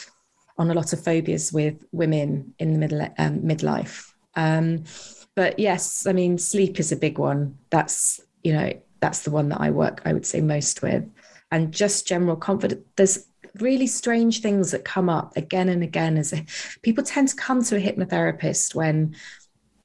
[0.58, 4.12] on a lot of phobias with women in the middle um, midlife.
[4.34, 4.84] Um,
[5.34, 7.56] but yes, I mean sleep is a big one.
[7.70, 11.08] That's you know that's the one that I work I would say most with,
[11.50, 12.84] and just general confidence.
[12.96, 13.26] There's
[13.58, 16.34] really strange things that come up again and again as
[16.82, 19.14] people tend to come to a hypnotherapist when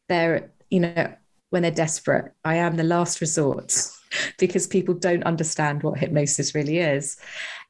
[0.07, 1.13] they're you know
[1.49, 3.87] when they're desperate i am the last resort
[4.39, 7.17] because people don't understand what hypnosis really is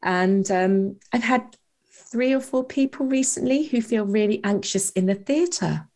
[0.04, 1.56] and um, i've had
[1.90, 5.88] three or four people recently who feel really anxious in the theatre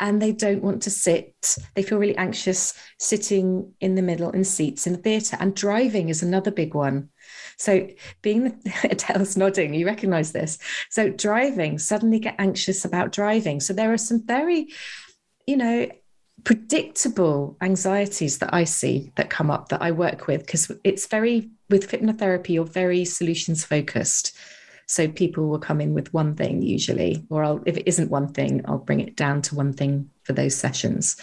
[0.00, 1.56] and they don't want to sit.
[1.74, 5.36] They feel really anxious sitting in the middle in seats in the theatre.
[5.40, 7.10] And driving is another big one.
[7.56, 7.88] So,
[8.22, 10.58] being the Adele's nodding, you recognize this.
[10.90, 13.60] So, driving, suddenly get anxious about driving.
[13.60, 14.68] So, there are some very,
[15.46, 15.88] you know,
[16.44, 21.50] predictable anxieties that I see that come up that I work with because it's very,
[21.70, 24.36] with hypnotherapy, you're very solutions focused.
[24.86, 28.32] So people will come in with one thing usually, or I'll, if it isn't one
[28.32, 31.16] thing, I'll bring it down to one thing for those sessions.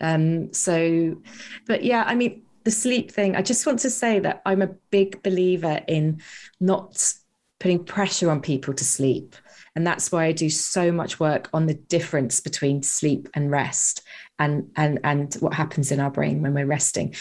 [0.00, 1.20] Um, so,
[1.66, 4.74] but yeah, I mean, the sleep thing, I just want to say that I'm a
[4.90, 6.20] big believer in
[6.60, 7.14] not
[7.60, 9.36] putting pressure on people to sleep.
[9.74, 14.02] And that's why I do so much work on the difference between sleep and rest
[14.38, 17.14] and and and what happens in our brain when we're resting.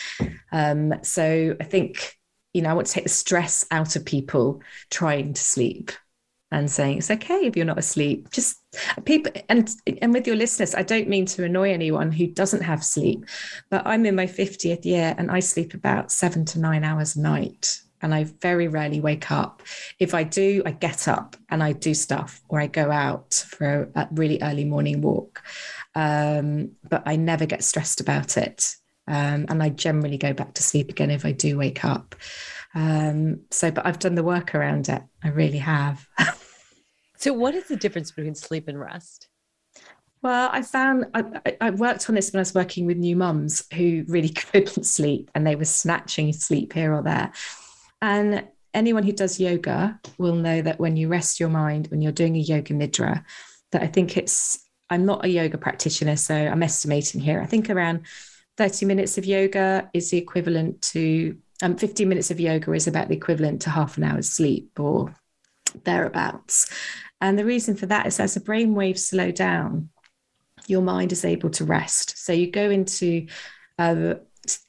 [0.51, 2.17] Um, so I think
[2.53, 5.91] you know, I want to take the stress out of people trying to sleep
[6.51, 8.29] and saying it's okay if you're not asleep.
[8.31, 8.57] Just
[9.05, 9.69] people and
[10.01, 13.25] and with your listeners, I don't mean to annoy anyone who doesn't have sleep,
[13.69, 17.21] but I'm in my 50th year and I sleep about seven to nine hours a
[17.21, 17.81] night.
[18.03, 19.61] And I very rarely wake up.
[19.99, 23.91] If I do, I get up and I do stuff or I go out for
[23.95, 25.43] a, a really early morning walk.
[25.93, 28.75] Um, but I never get stressed about it.
[29.07, 32.15] Um, and I generally go back to sleep again if I do wake up.
[32.73, 35.01] Um, so, but I've done the work around it.
[35.23, 36.07] I really have.
[37.21, 39.27] so, what is the difference between sleep and rest?
[40.23, 43.63] Well, I found I, I, worked on this when I was working with new mums
[43.73, 47.31] who really couldn't sleep and they were snatching sleep here or there.
[48.01, 52.11] And anyone who does yoga will know that when you rest your mind, when you're
[52.11, 53.23] doing a yoga nidra,
[53.71, 54.59] that I think it's,
[54.89, 57.39] I'm not a yoga practitioner, so I'm estimating here.
[57.39, 58.05] I think around
[58.57, 63.09] 30 minutes of yoga is the equivalent to um, 15 minutes of yoga is about
[63.09, 65.13] the equivalent to half an hour's sleep or
[65.83, 66.69] thereabouts.
[67.21, 69.89] And the reason for that is as the brain waves slow down,
[70.67, 72.17] your mind is able to rest.
[72.17, 73.27] So you go into
[73.77, 74.15] uh,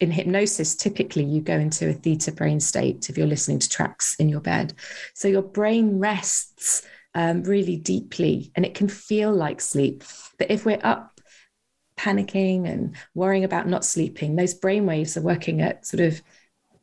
[0.01, 4.15] in hypnosis, typically you go into a theta brain state if you're listening to tracks
[4.17, 4.75] in your bed.
[5.15, 6.83] So your brain rests
[7.15, 10.05] um, really deeply and it can feel like sleep.
[10.39, 11.21] But if we're up
[11.97, 16.21] panicking and worrying about not sleeping, those brain waves are working at sort of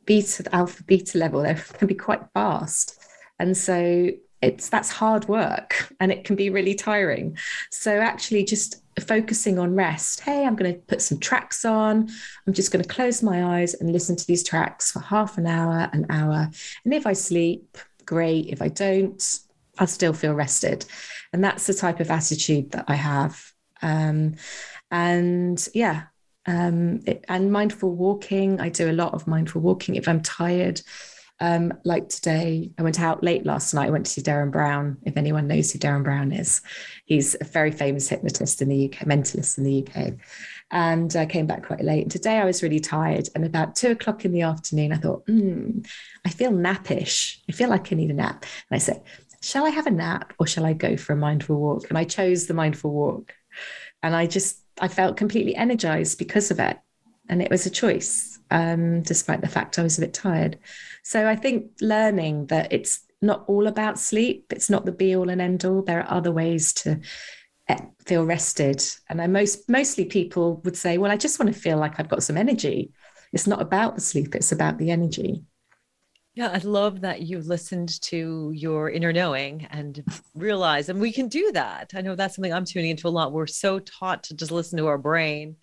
[0.04, 1.42] beta, alpha, beta level.
[1.42, 2.98] They can be quite fast.
[3.38, 4.10] And so
[4.42, 7.36] it's that's hard work and it can be really tiring.
[7.70, 10.20] So actually just focusing on rest.
[10.20, 12.08] Hey, I'm going to put some tracks on.
[12.46, 15.46] I'm just going to close my eyes and listen to these tracks for half an
[15.46, 16.50] hour, an hour.
[16.84, 18.48] And if I sleep, great.
[18.48, 19.40] If I don't,
[19.78, 20.84] I'll still feel rested.
[21.32, 23.52] And that's the type of attitude that I have.
[23.82, 24.36] Um,
[24.90, 26.04] and yeah
[26.46, 30.80] um, it, and mindful walking i do a lot of mindful walking if i'm tired
[31.40, 34.98] um, like today i went out late last night i went to see Derren brown
[35.04, 36.60] if anyone knows who Derren brown is
[37.04, 40.14] he's a very famous hypnotist in the uk mentalist in the uk
[40.70, 42.02] and I came back quite late.
[42.02, 43.28] And today I was really tired.
[43.34, 45.80] And about two o'clock in the afternoon, I thought, hmm,
[46.24, 47.38] I feel nappish.
[47.48, 48.44] I feel like I need a nap.
[48.70, 49.02] And I said,
[49.42, 51.88] shall I have a nap or shall I go for a mindful walk?
[51.88, 53.34] And I chose the mindful walk.
[54.02, 56.78] And I just I felt completely energized because of it.
[57.28, 60.58] And it was a choice, um, despite the fact I was a bit tired.
[61.02, 65.28] So I think learning that it's not all about sleep, it's not the be all
[65.28, 65.82] and end all.
[65.82, 67.00] There are other ways to
[67.68, 68.84] eh, feel rested.
[69.08, 72.08] And I most mostly people would say, well, I just want to feel like I've
[72.08, 72.92] got some energy.
[73.32, 75.44] It's not about the sleep, it's about the energy.
[76.34, 80.02] Yeah, I love that you listened to your inner knowing and
[80.34, 81.90] realize, and we can do that.
[81.94, 83.32] I know that's something I'm tuning into a lot.
[83.32, 85.56] We're so taught to just listen to our brain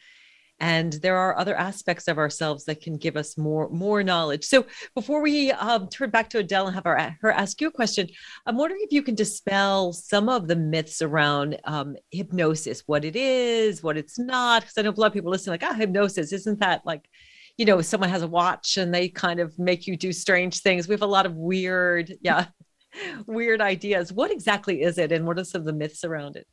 [0.59, 4.43] and there are other aspects of ourselves that can give us more more knowledge.
[4.45, 7.71] So before we um, turn back to adele and have our, her ask you a
[7.71, 8.07] question
[8.45, 13.15] i'm wondering if you can dispel some of the myths around um, hypnosis what it
[13.15, 14.61] is what it's not?
[14.61, 17.07] Because i know a lot of people listening like ah hypnosis isn't that like
[17.57, 20.87] you know someone has a watch and they kind of make you do strange things?
[20.87, 22.47] We have a lot of weird yeah
[23.27, 24.13] weird ideas.
[24.13, 26.47] What exactly is it and what are some of the myths around it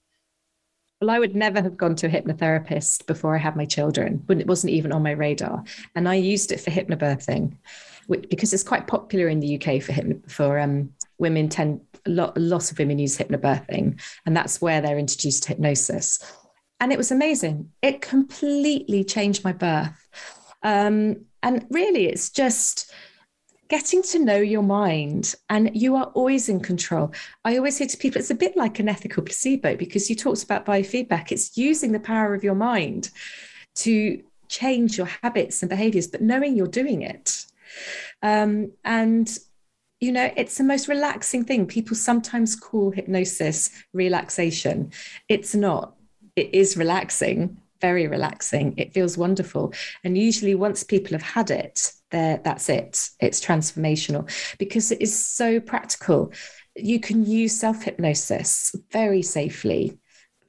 [1.05, 4.47] well, I would never have gone to a hypnotherapist before I had my children, it
[4.47, 5.63] wasn't even on my radar.
[5.95, 7.55] And I used it for hypnobirthing,
[8.07, 11.51] which, because it's quite popular in the UK for hypno, for um, women.
[11.51, 15.51] Tend a lot, a lot of women use hypnobirthing, and that's where they're introduced to
[15.51, 16.21] hypnosis.
[16.81, 17.71] And it was amazing.
[17.83, 20.09] It completely changed my birth.
[20.63, 22.91] Um, and really, it's just
[23.75, 27.13] getting to know your mind and you are always in control.
[27.45, 30.45] I always say to people, it's a bit like an ethical placebo because you talked
[30.45, 31.33] about biofeedback.
[31.33, 33.11] It's using the power of your mind
[33.83, 37.47] to change your habits and behaviors, but knowing you're doing it.
[38.23, 39.37] Um, and
[39.99, 41.67] you know, it's the most relaxing thing.
[41.67, 44.93] People sometimes call hypnosis relaxation.
[45.29, 45.97] It's not,
[46.37, 48.75] it is relaxing, very relaxing.
[48.77, 49.75] It feels wonderful.
[50.05, 53.11] And usually, once people have had it, there that's it.
[53.21, 56.33] It's transformational because it is so practical.
[56.77, 59.99] You can use self hypnosis very safely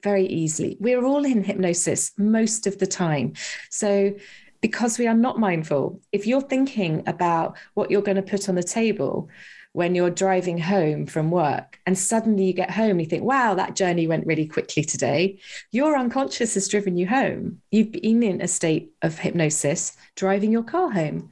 [0.02, 0.76] very easily.
[0.78, 3.32] We're all in hypnosis most of the time.
[3.70, 4.14] So
[4.60, 8.54] because we are not mindful if you're thinking about what you're going to put on
[8.54, 9.28] the table
[9.76, 13.52] when you're driving home from work and suddenly you get home and you think, wow,
[13.52, 15.38] that journey went really quickly today.
[15.70, 17.60] Your unconscious has driven you home.
[17.70, 21.28] You've been in a state of hypnosis driving your car home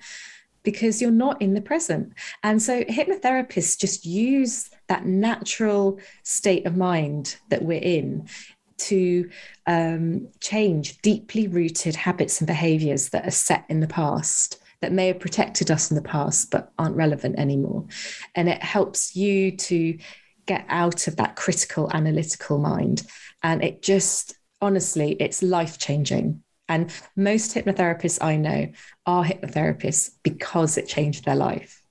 [0.62, 2.12] because you're not in the present.
[2.42, 8.28] And so hypnotherapists just use that natural state of mind that we're in
[8.76, 9.30] to
[9.66, 15.09] um, change deeply rooted habits and behaviors that are set in the past that may
[15.09, 17.87] have protected us in the past but aren't relevant anymore.
[18.35, 19.99] And it helps you to
[20.47, 23.03] get out of that critical analytical mind.
[23.43, 26.43] And it just, honestly, it's life changing.
[26.68, 28.68] And most hypnotherapists I know
[29.07, 31.83] are hypnotherapists because it changed their life.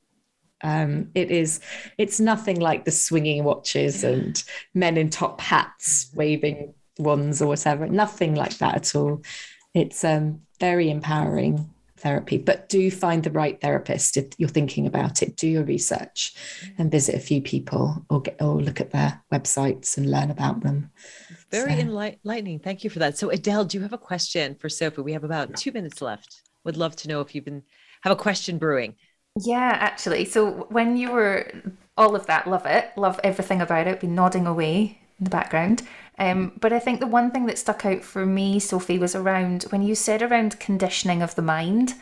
[0.61, 1.59] Um, it is,
[1.97, 4.41] it's nothing like the swinging watches and
[4.73, 7.87] men in top hats waving wands or whatever.
[7.87, 9.21] Nothing like that at all.
[9.73, 11.72] It's um, very empowering
[12.03, 15.35] therapy, but do find the right therapist if you're thinking about it.
[15.35, 16.73] Do your research mm.
[16.77, 20.61] and visit a few people or get, or look at their websites and learn about
[20.61, 20.91] them.
[21.49, 21.79] Very so.
[21.79, 22.59] enlightening.
[22.59, 23.17] Thank you for that.
[23.17, 25.01] So Adele, do you have a question for Sophie?
[25.01, 26.41] We have about two minutes left.
[26.65, 27.63] Would love to know if you've been
[28.01, 28.95] have a question brewing.
[29.39, 30.25] Yeah, actually.
[30.25, 31.51] So when you were
[31.97, 35.83] all of that, love it, love everything about it, be nodding away in the background.
[36.19, 39.63] Um, but I think the one thing that stuck out for me, Sophie, was around
[39.69, 41.95] when you said around conditioning of the mind.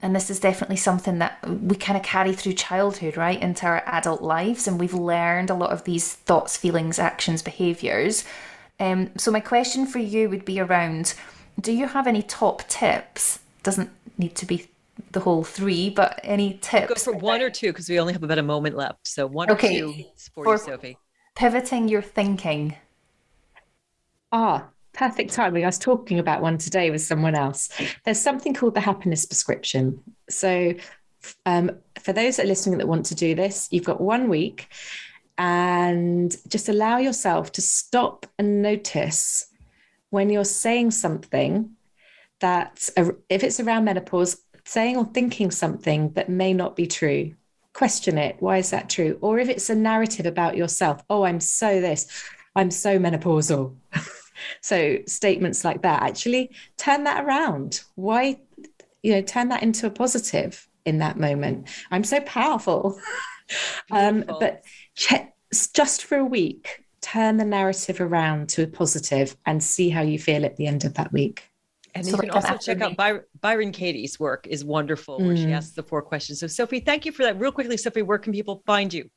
[0.00, 3.82] And this is definitely something that we kind of carry through childhood, right, into our
[3.84, 4.68] adult lives.
[4.68, 8.24] And we've learned a lot of these thoughts, feelings, actions, behaviors.
[8.78, 11.14] Um, so, my question for you would be around
[11.60, 13.40] do you have any top tips?
[13.64, 14.68] Doesn't need to be
[15.10, 17.04] the whole three, but any tips?
[17.04, 19.08] Go for one or two because we only have about a moment left.
[19.08, 19.82] So, one okay.
[19.82, 20.98] or two for, for you, Sophie.
[21.34, 22.76] Pivoting your thinking
[24.30, 25.64] Ah, perfect timing.
[25.64, 27.70] I was talking about one today with someone else.
[28.04, 30.02] There's something called the happiness prescription.
[30.28, 30.74] So,
[31.46, 31.70] um,
[32.00, 34.68] for those that are listening that want to do this, you've got one week
[35.36, 39.46] and just allow yourself to stop and notice
[40.10, 41.70] when you're saying something
[42.40, 42.88] that,
[43.28, 47.34] if it's around menopause, saying or thinking something that may not be true.
[47.72, 48.36] Question it.
[48.40, 49.18] Why is that true?
[49.20, 52.06] Or if it's a narrative about yourself, oh, I'm so this,
[52.54, 53.76] I'm so menopausal.
[54.60, 57.82] so statements like that actually turn that around.
[57.94, 58.40] Why,
[59.02, 61.68] you know, turn that into a positive in that moment.
[61.90, 62.98] I'm so powerful.
[63.90, 64.64] um, but
[64.94, 65.34] check,
[65.74, 70.18] just for a week, turn the narrative around to a positive and see how you
[70.18, 71.44] feel at the end of that week.
[71.94, 75.42] And so you can also check out Byron, Byron Katie's work is wonderful, where mm.
[75.42, 76.40] she asks the four questions.
[76.40, 77.40] So, Sophie, thank you for that.
[77.40, 79.10] Real quickly, Sophie, where can people find you?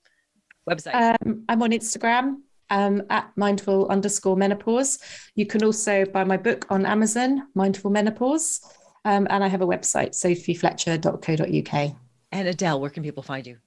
[0.70, 1.18] Website.
[1.22, 2.38] Um, I'm on Instagram
[2.72, 4.98] um, at mindful underscore menopause.
[5.36, 8.62] You can also buy my book on Amazon, Mindful Menopause.
[9.06, 11.96] Um, and I have a website, sophiefletcher.co.uk.
[12.32, 13.58] And Adele, where can people find you?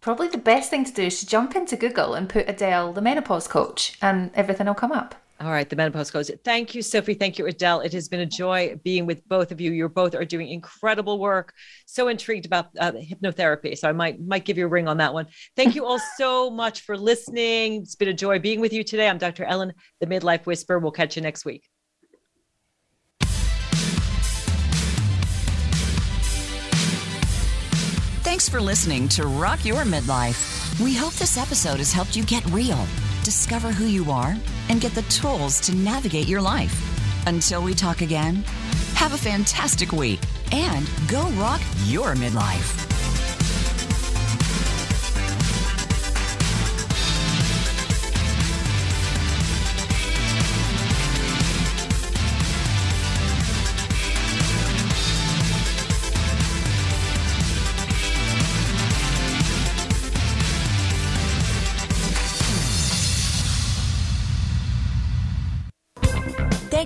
[0.00, 3.02] Probably the best thing to do is to jump into Google and put Adele, the
[3.02, 5.14] menopause coach, and everything will come up.
[5.40, 6.30] All right, the menopause goes.
[6.44, 7.14] Thank you, Sophie.
[7.14, 7.80] Thank you, Adele.
[7.80, 9.72] It has been a joy being with both of you.
[9.72, 11.54] You both are doing incredible work.
[11.86, 15.14] So intrigued about uh, hypnotherapy, so I might might give you a ring on that
[15.14, 15.28] one.
[15.56, 17.76] Thank you all so much for listening.
[17.82, 19.08] It's been a joy being with you today.
[19.08, 19.44] I'm Dr.
[19.44, 20.78] Ellen, the Midlife Whisperer.
[20.78, 21.66] We'll catch you next week.
[28.22, 30.78] Thanks for listening to Rock Your Midlife.
[30.84, 32.86] We hope this episode has helped you get real,
[33.30, 34.34] discover who you are,
[34.70, 36.74] and get the tools to navigate your life.
[37.28, 38.42] Until we talk again,
[38.94, 40.18] have a fantastic week
[40.50, 42.89] and go rock your midlife.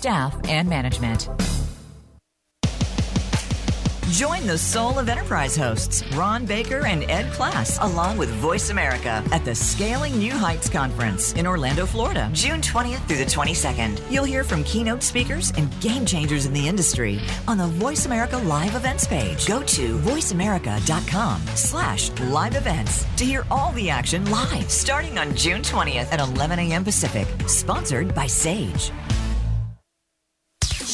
[0.00, 1.28] staff, and management.
[4.10, 9.22] Join the Soul of Enterprise hosts, Ron Baker and Ed Kless, along with Voice America
[9.30, 13.98] at the Scaling New Heights Conference in Orlando, Florida, June 20th through the 22nd.
[14.10, 18.36] You'll hear from keynote speakers and game changers in the industry on the Voice America
[18.38, 19.46] Live Events page.
[19.46, 25.62] Go to voiceamerica.com slash live events to hear all the action live starting on June
[25.62, 26.84] 20th at 11 a.m.
[26.84, 27.26] Pacific.
[27.48, 28.90] Sponsored by Sage.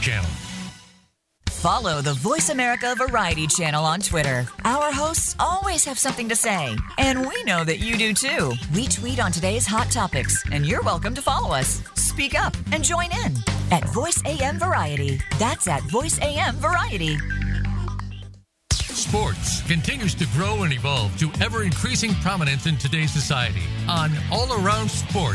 [0.00, 0.30] Channel.
[1.48, 4.46] Follow the Voice America Variety channel on Twitter.
[4.64, 8.52] Our hosts always have something to say, and we know that you do too.
[8.74, 11.82] We tweet on today's hot topics, and you're welcome to follow us.
[11.94, 13.34] Speak up and join in
[13.72, 15.20] at Voice AM Variety.
[15.38, 17.16] That's at Voice AM Variety.
[19.06, 23.62] Sports continues to grow and evolve to ever increasing prominence in today's society.
[23.88, 25.34] On All Around Sports,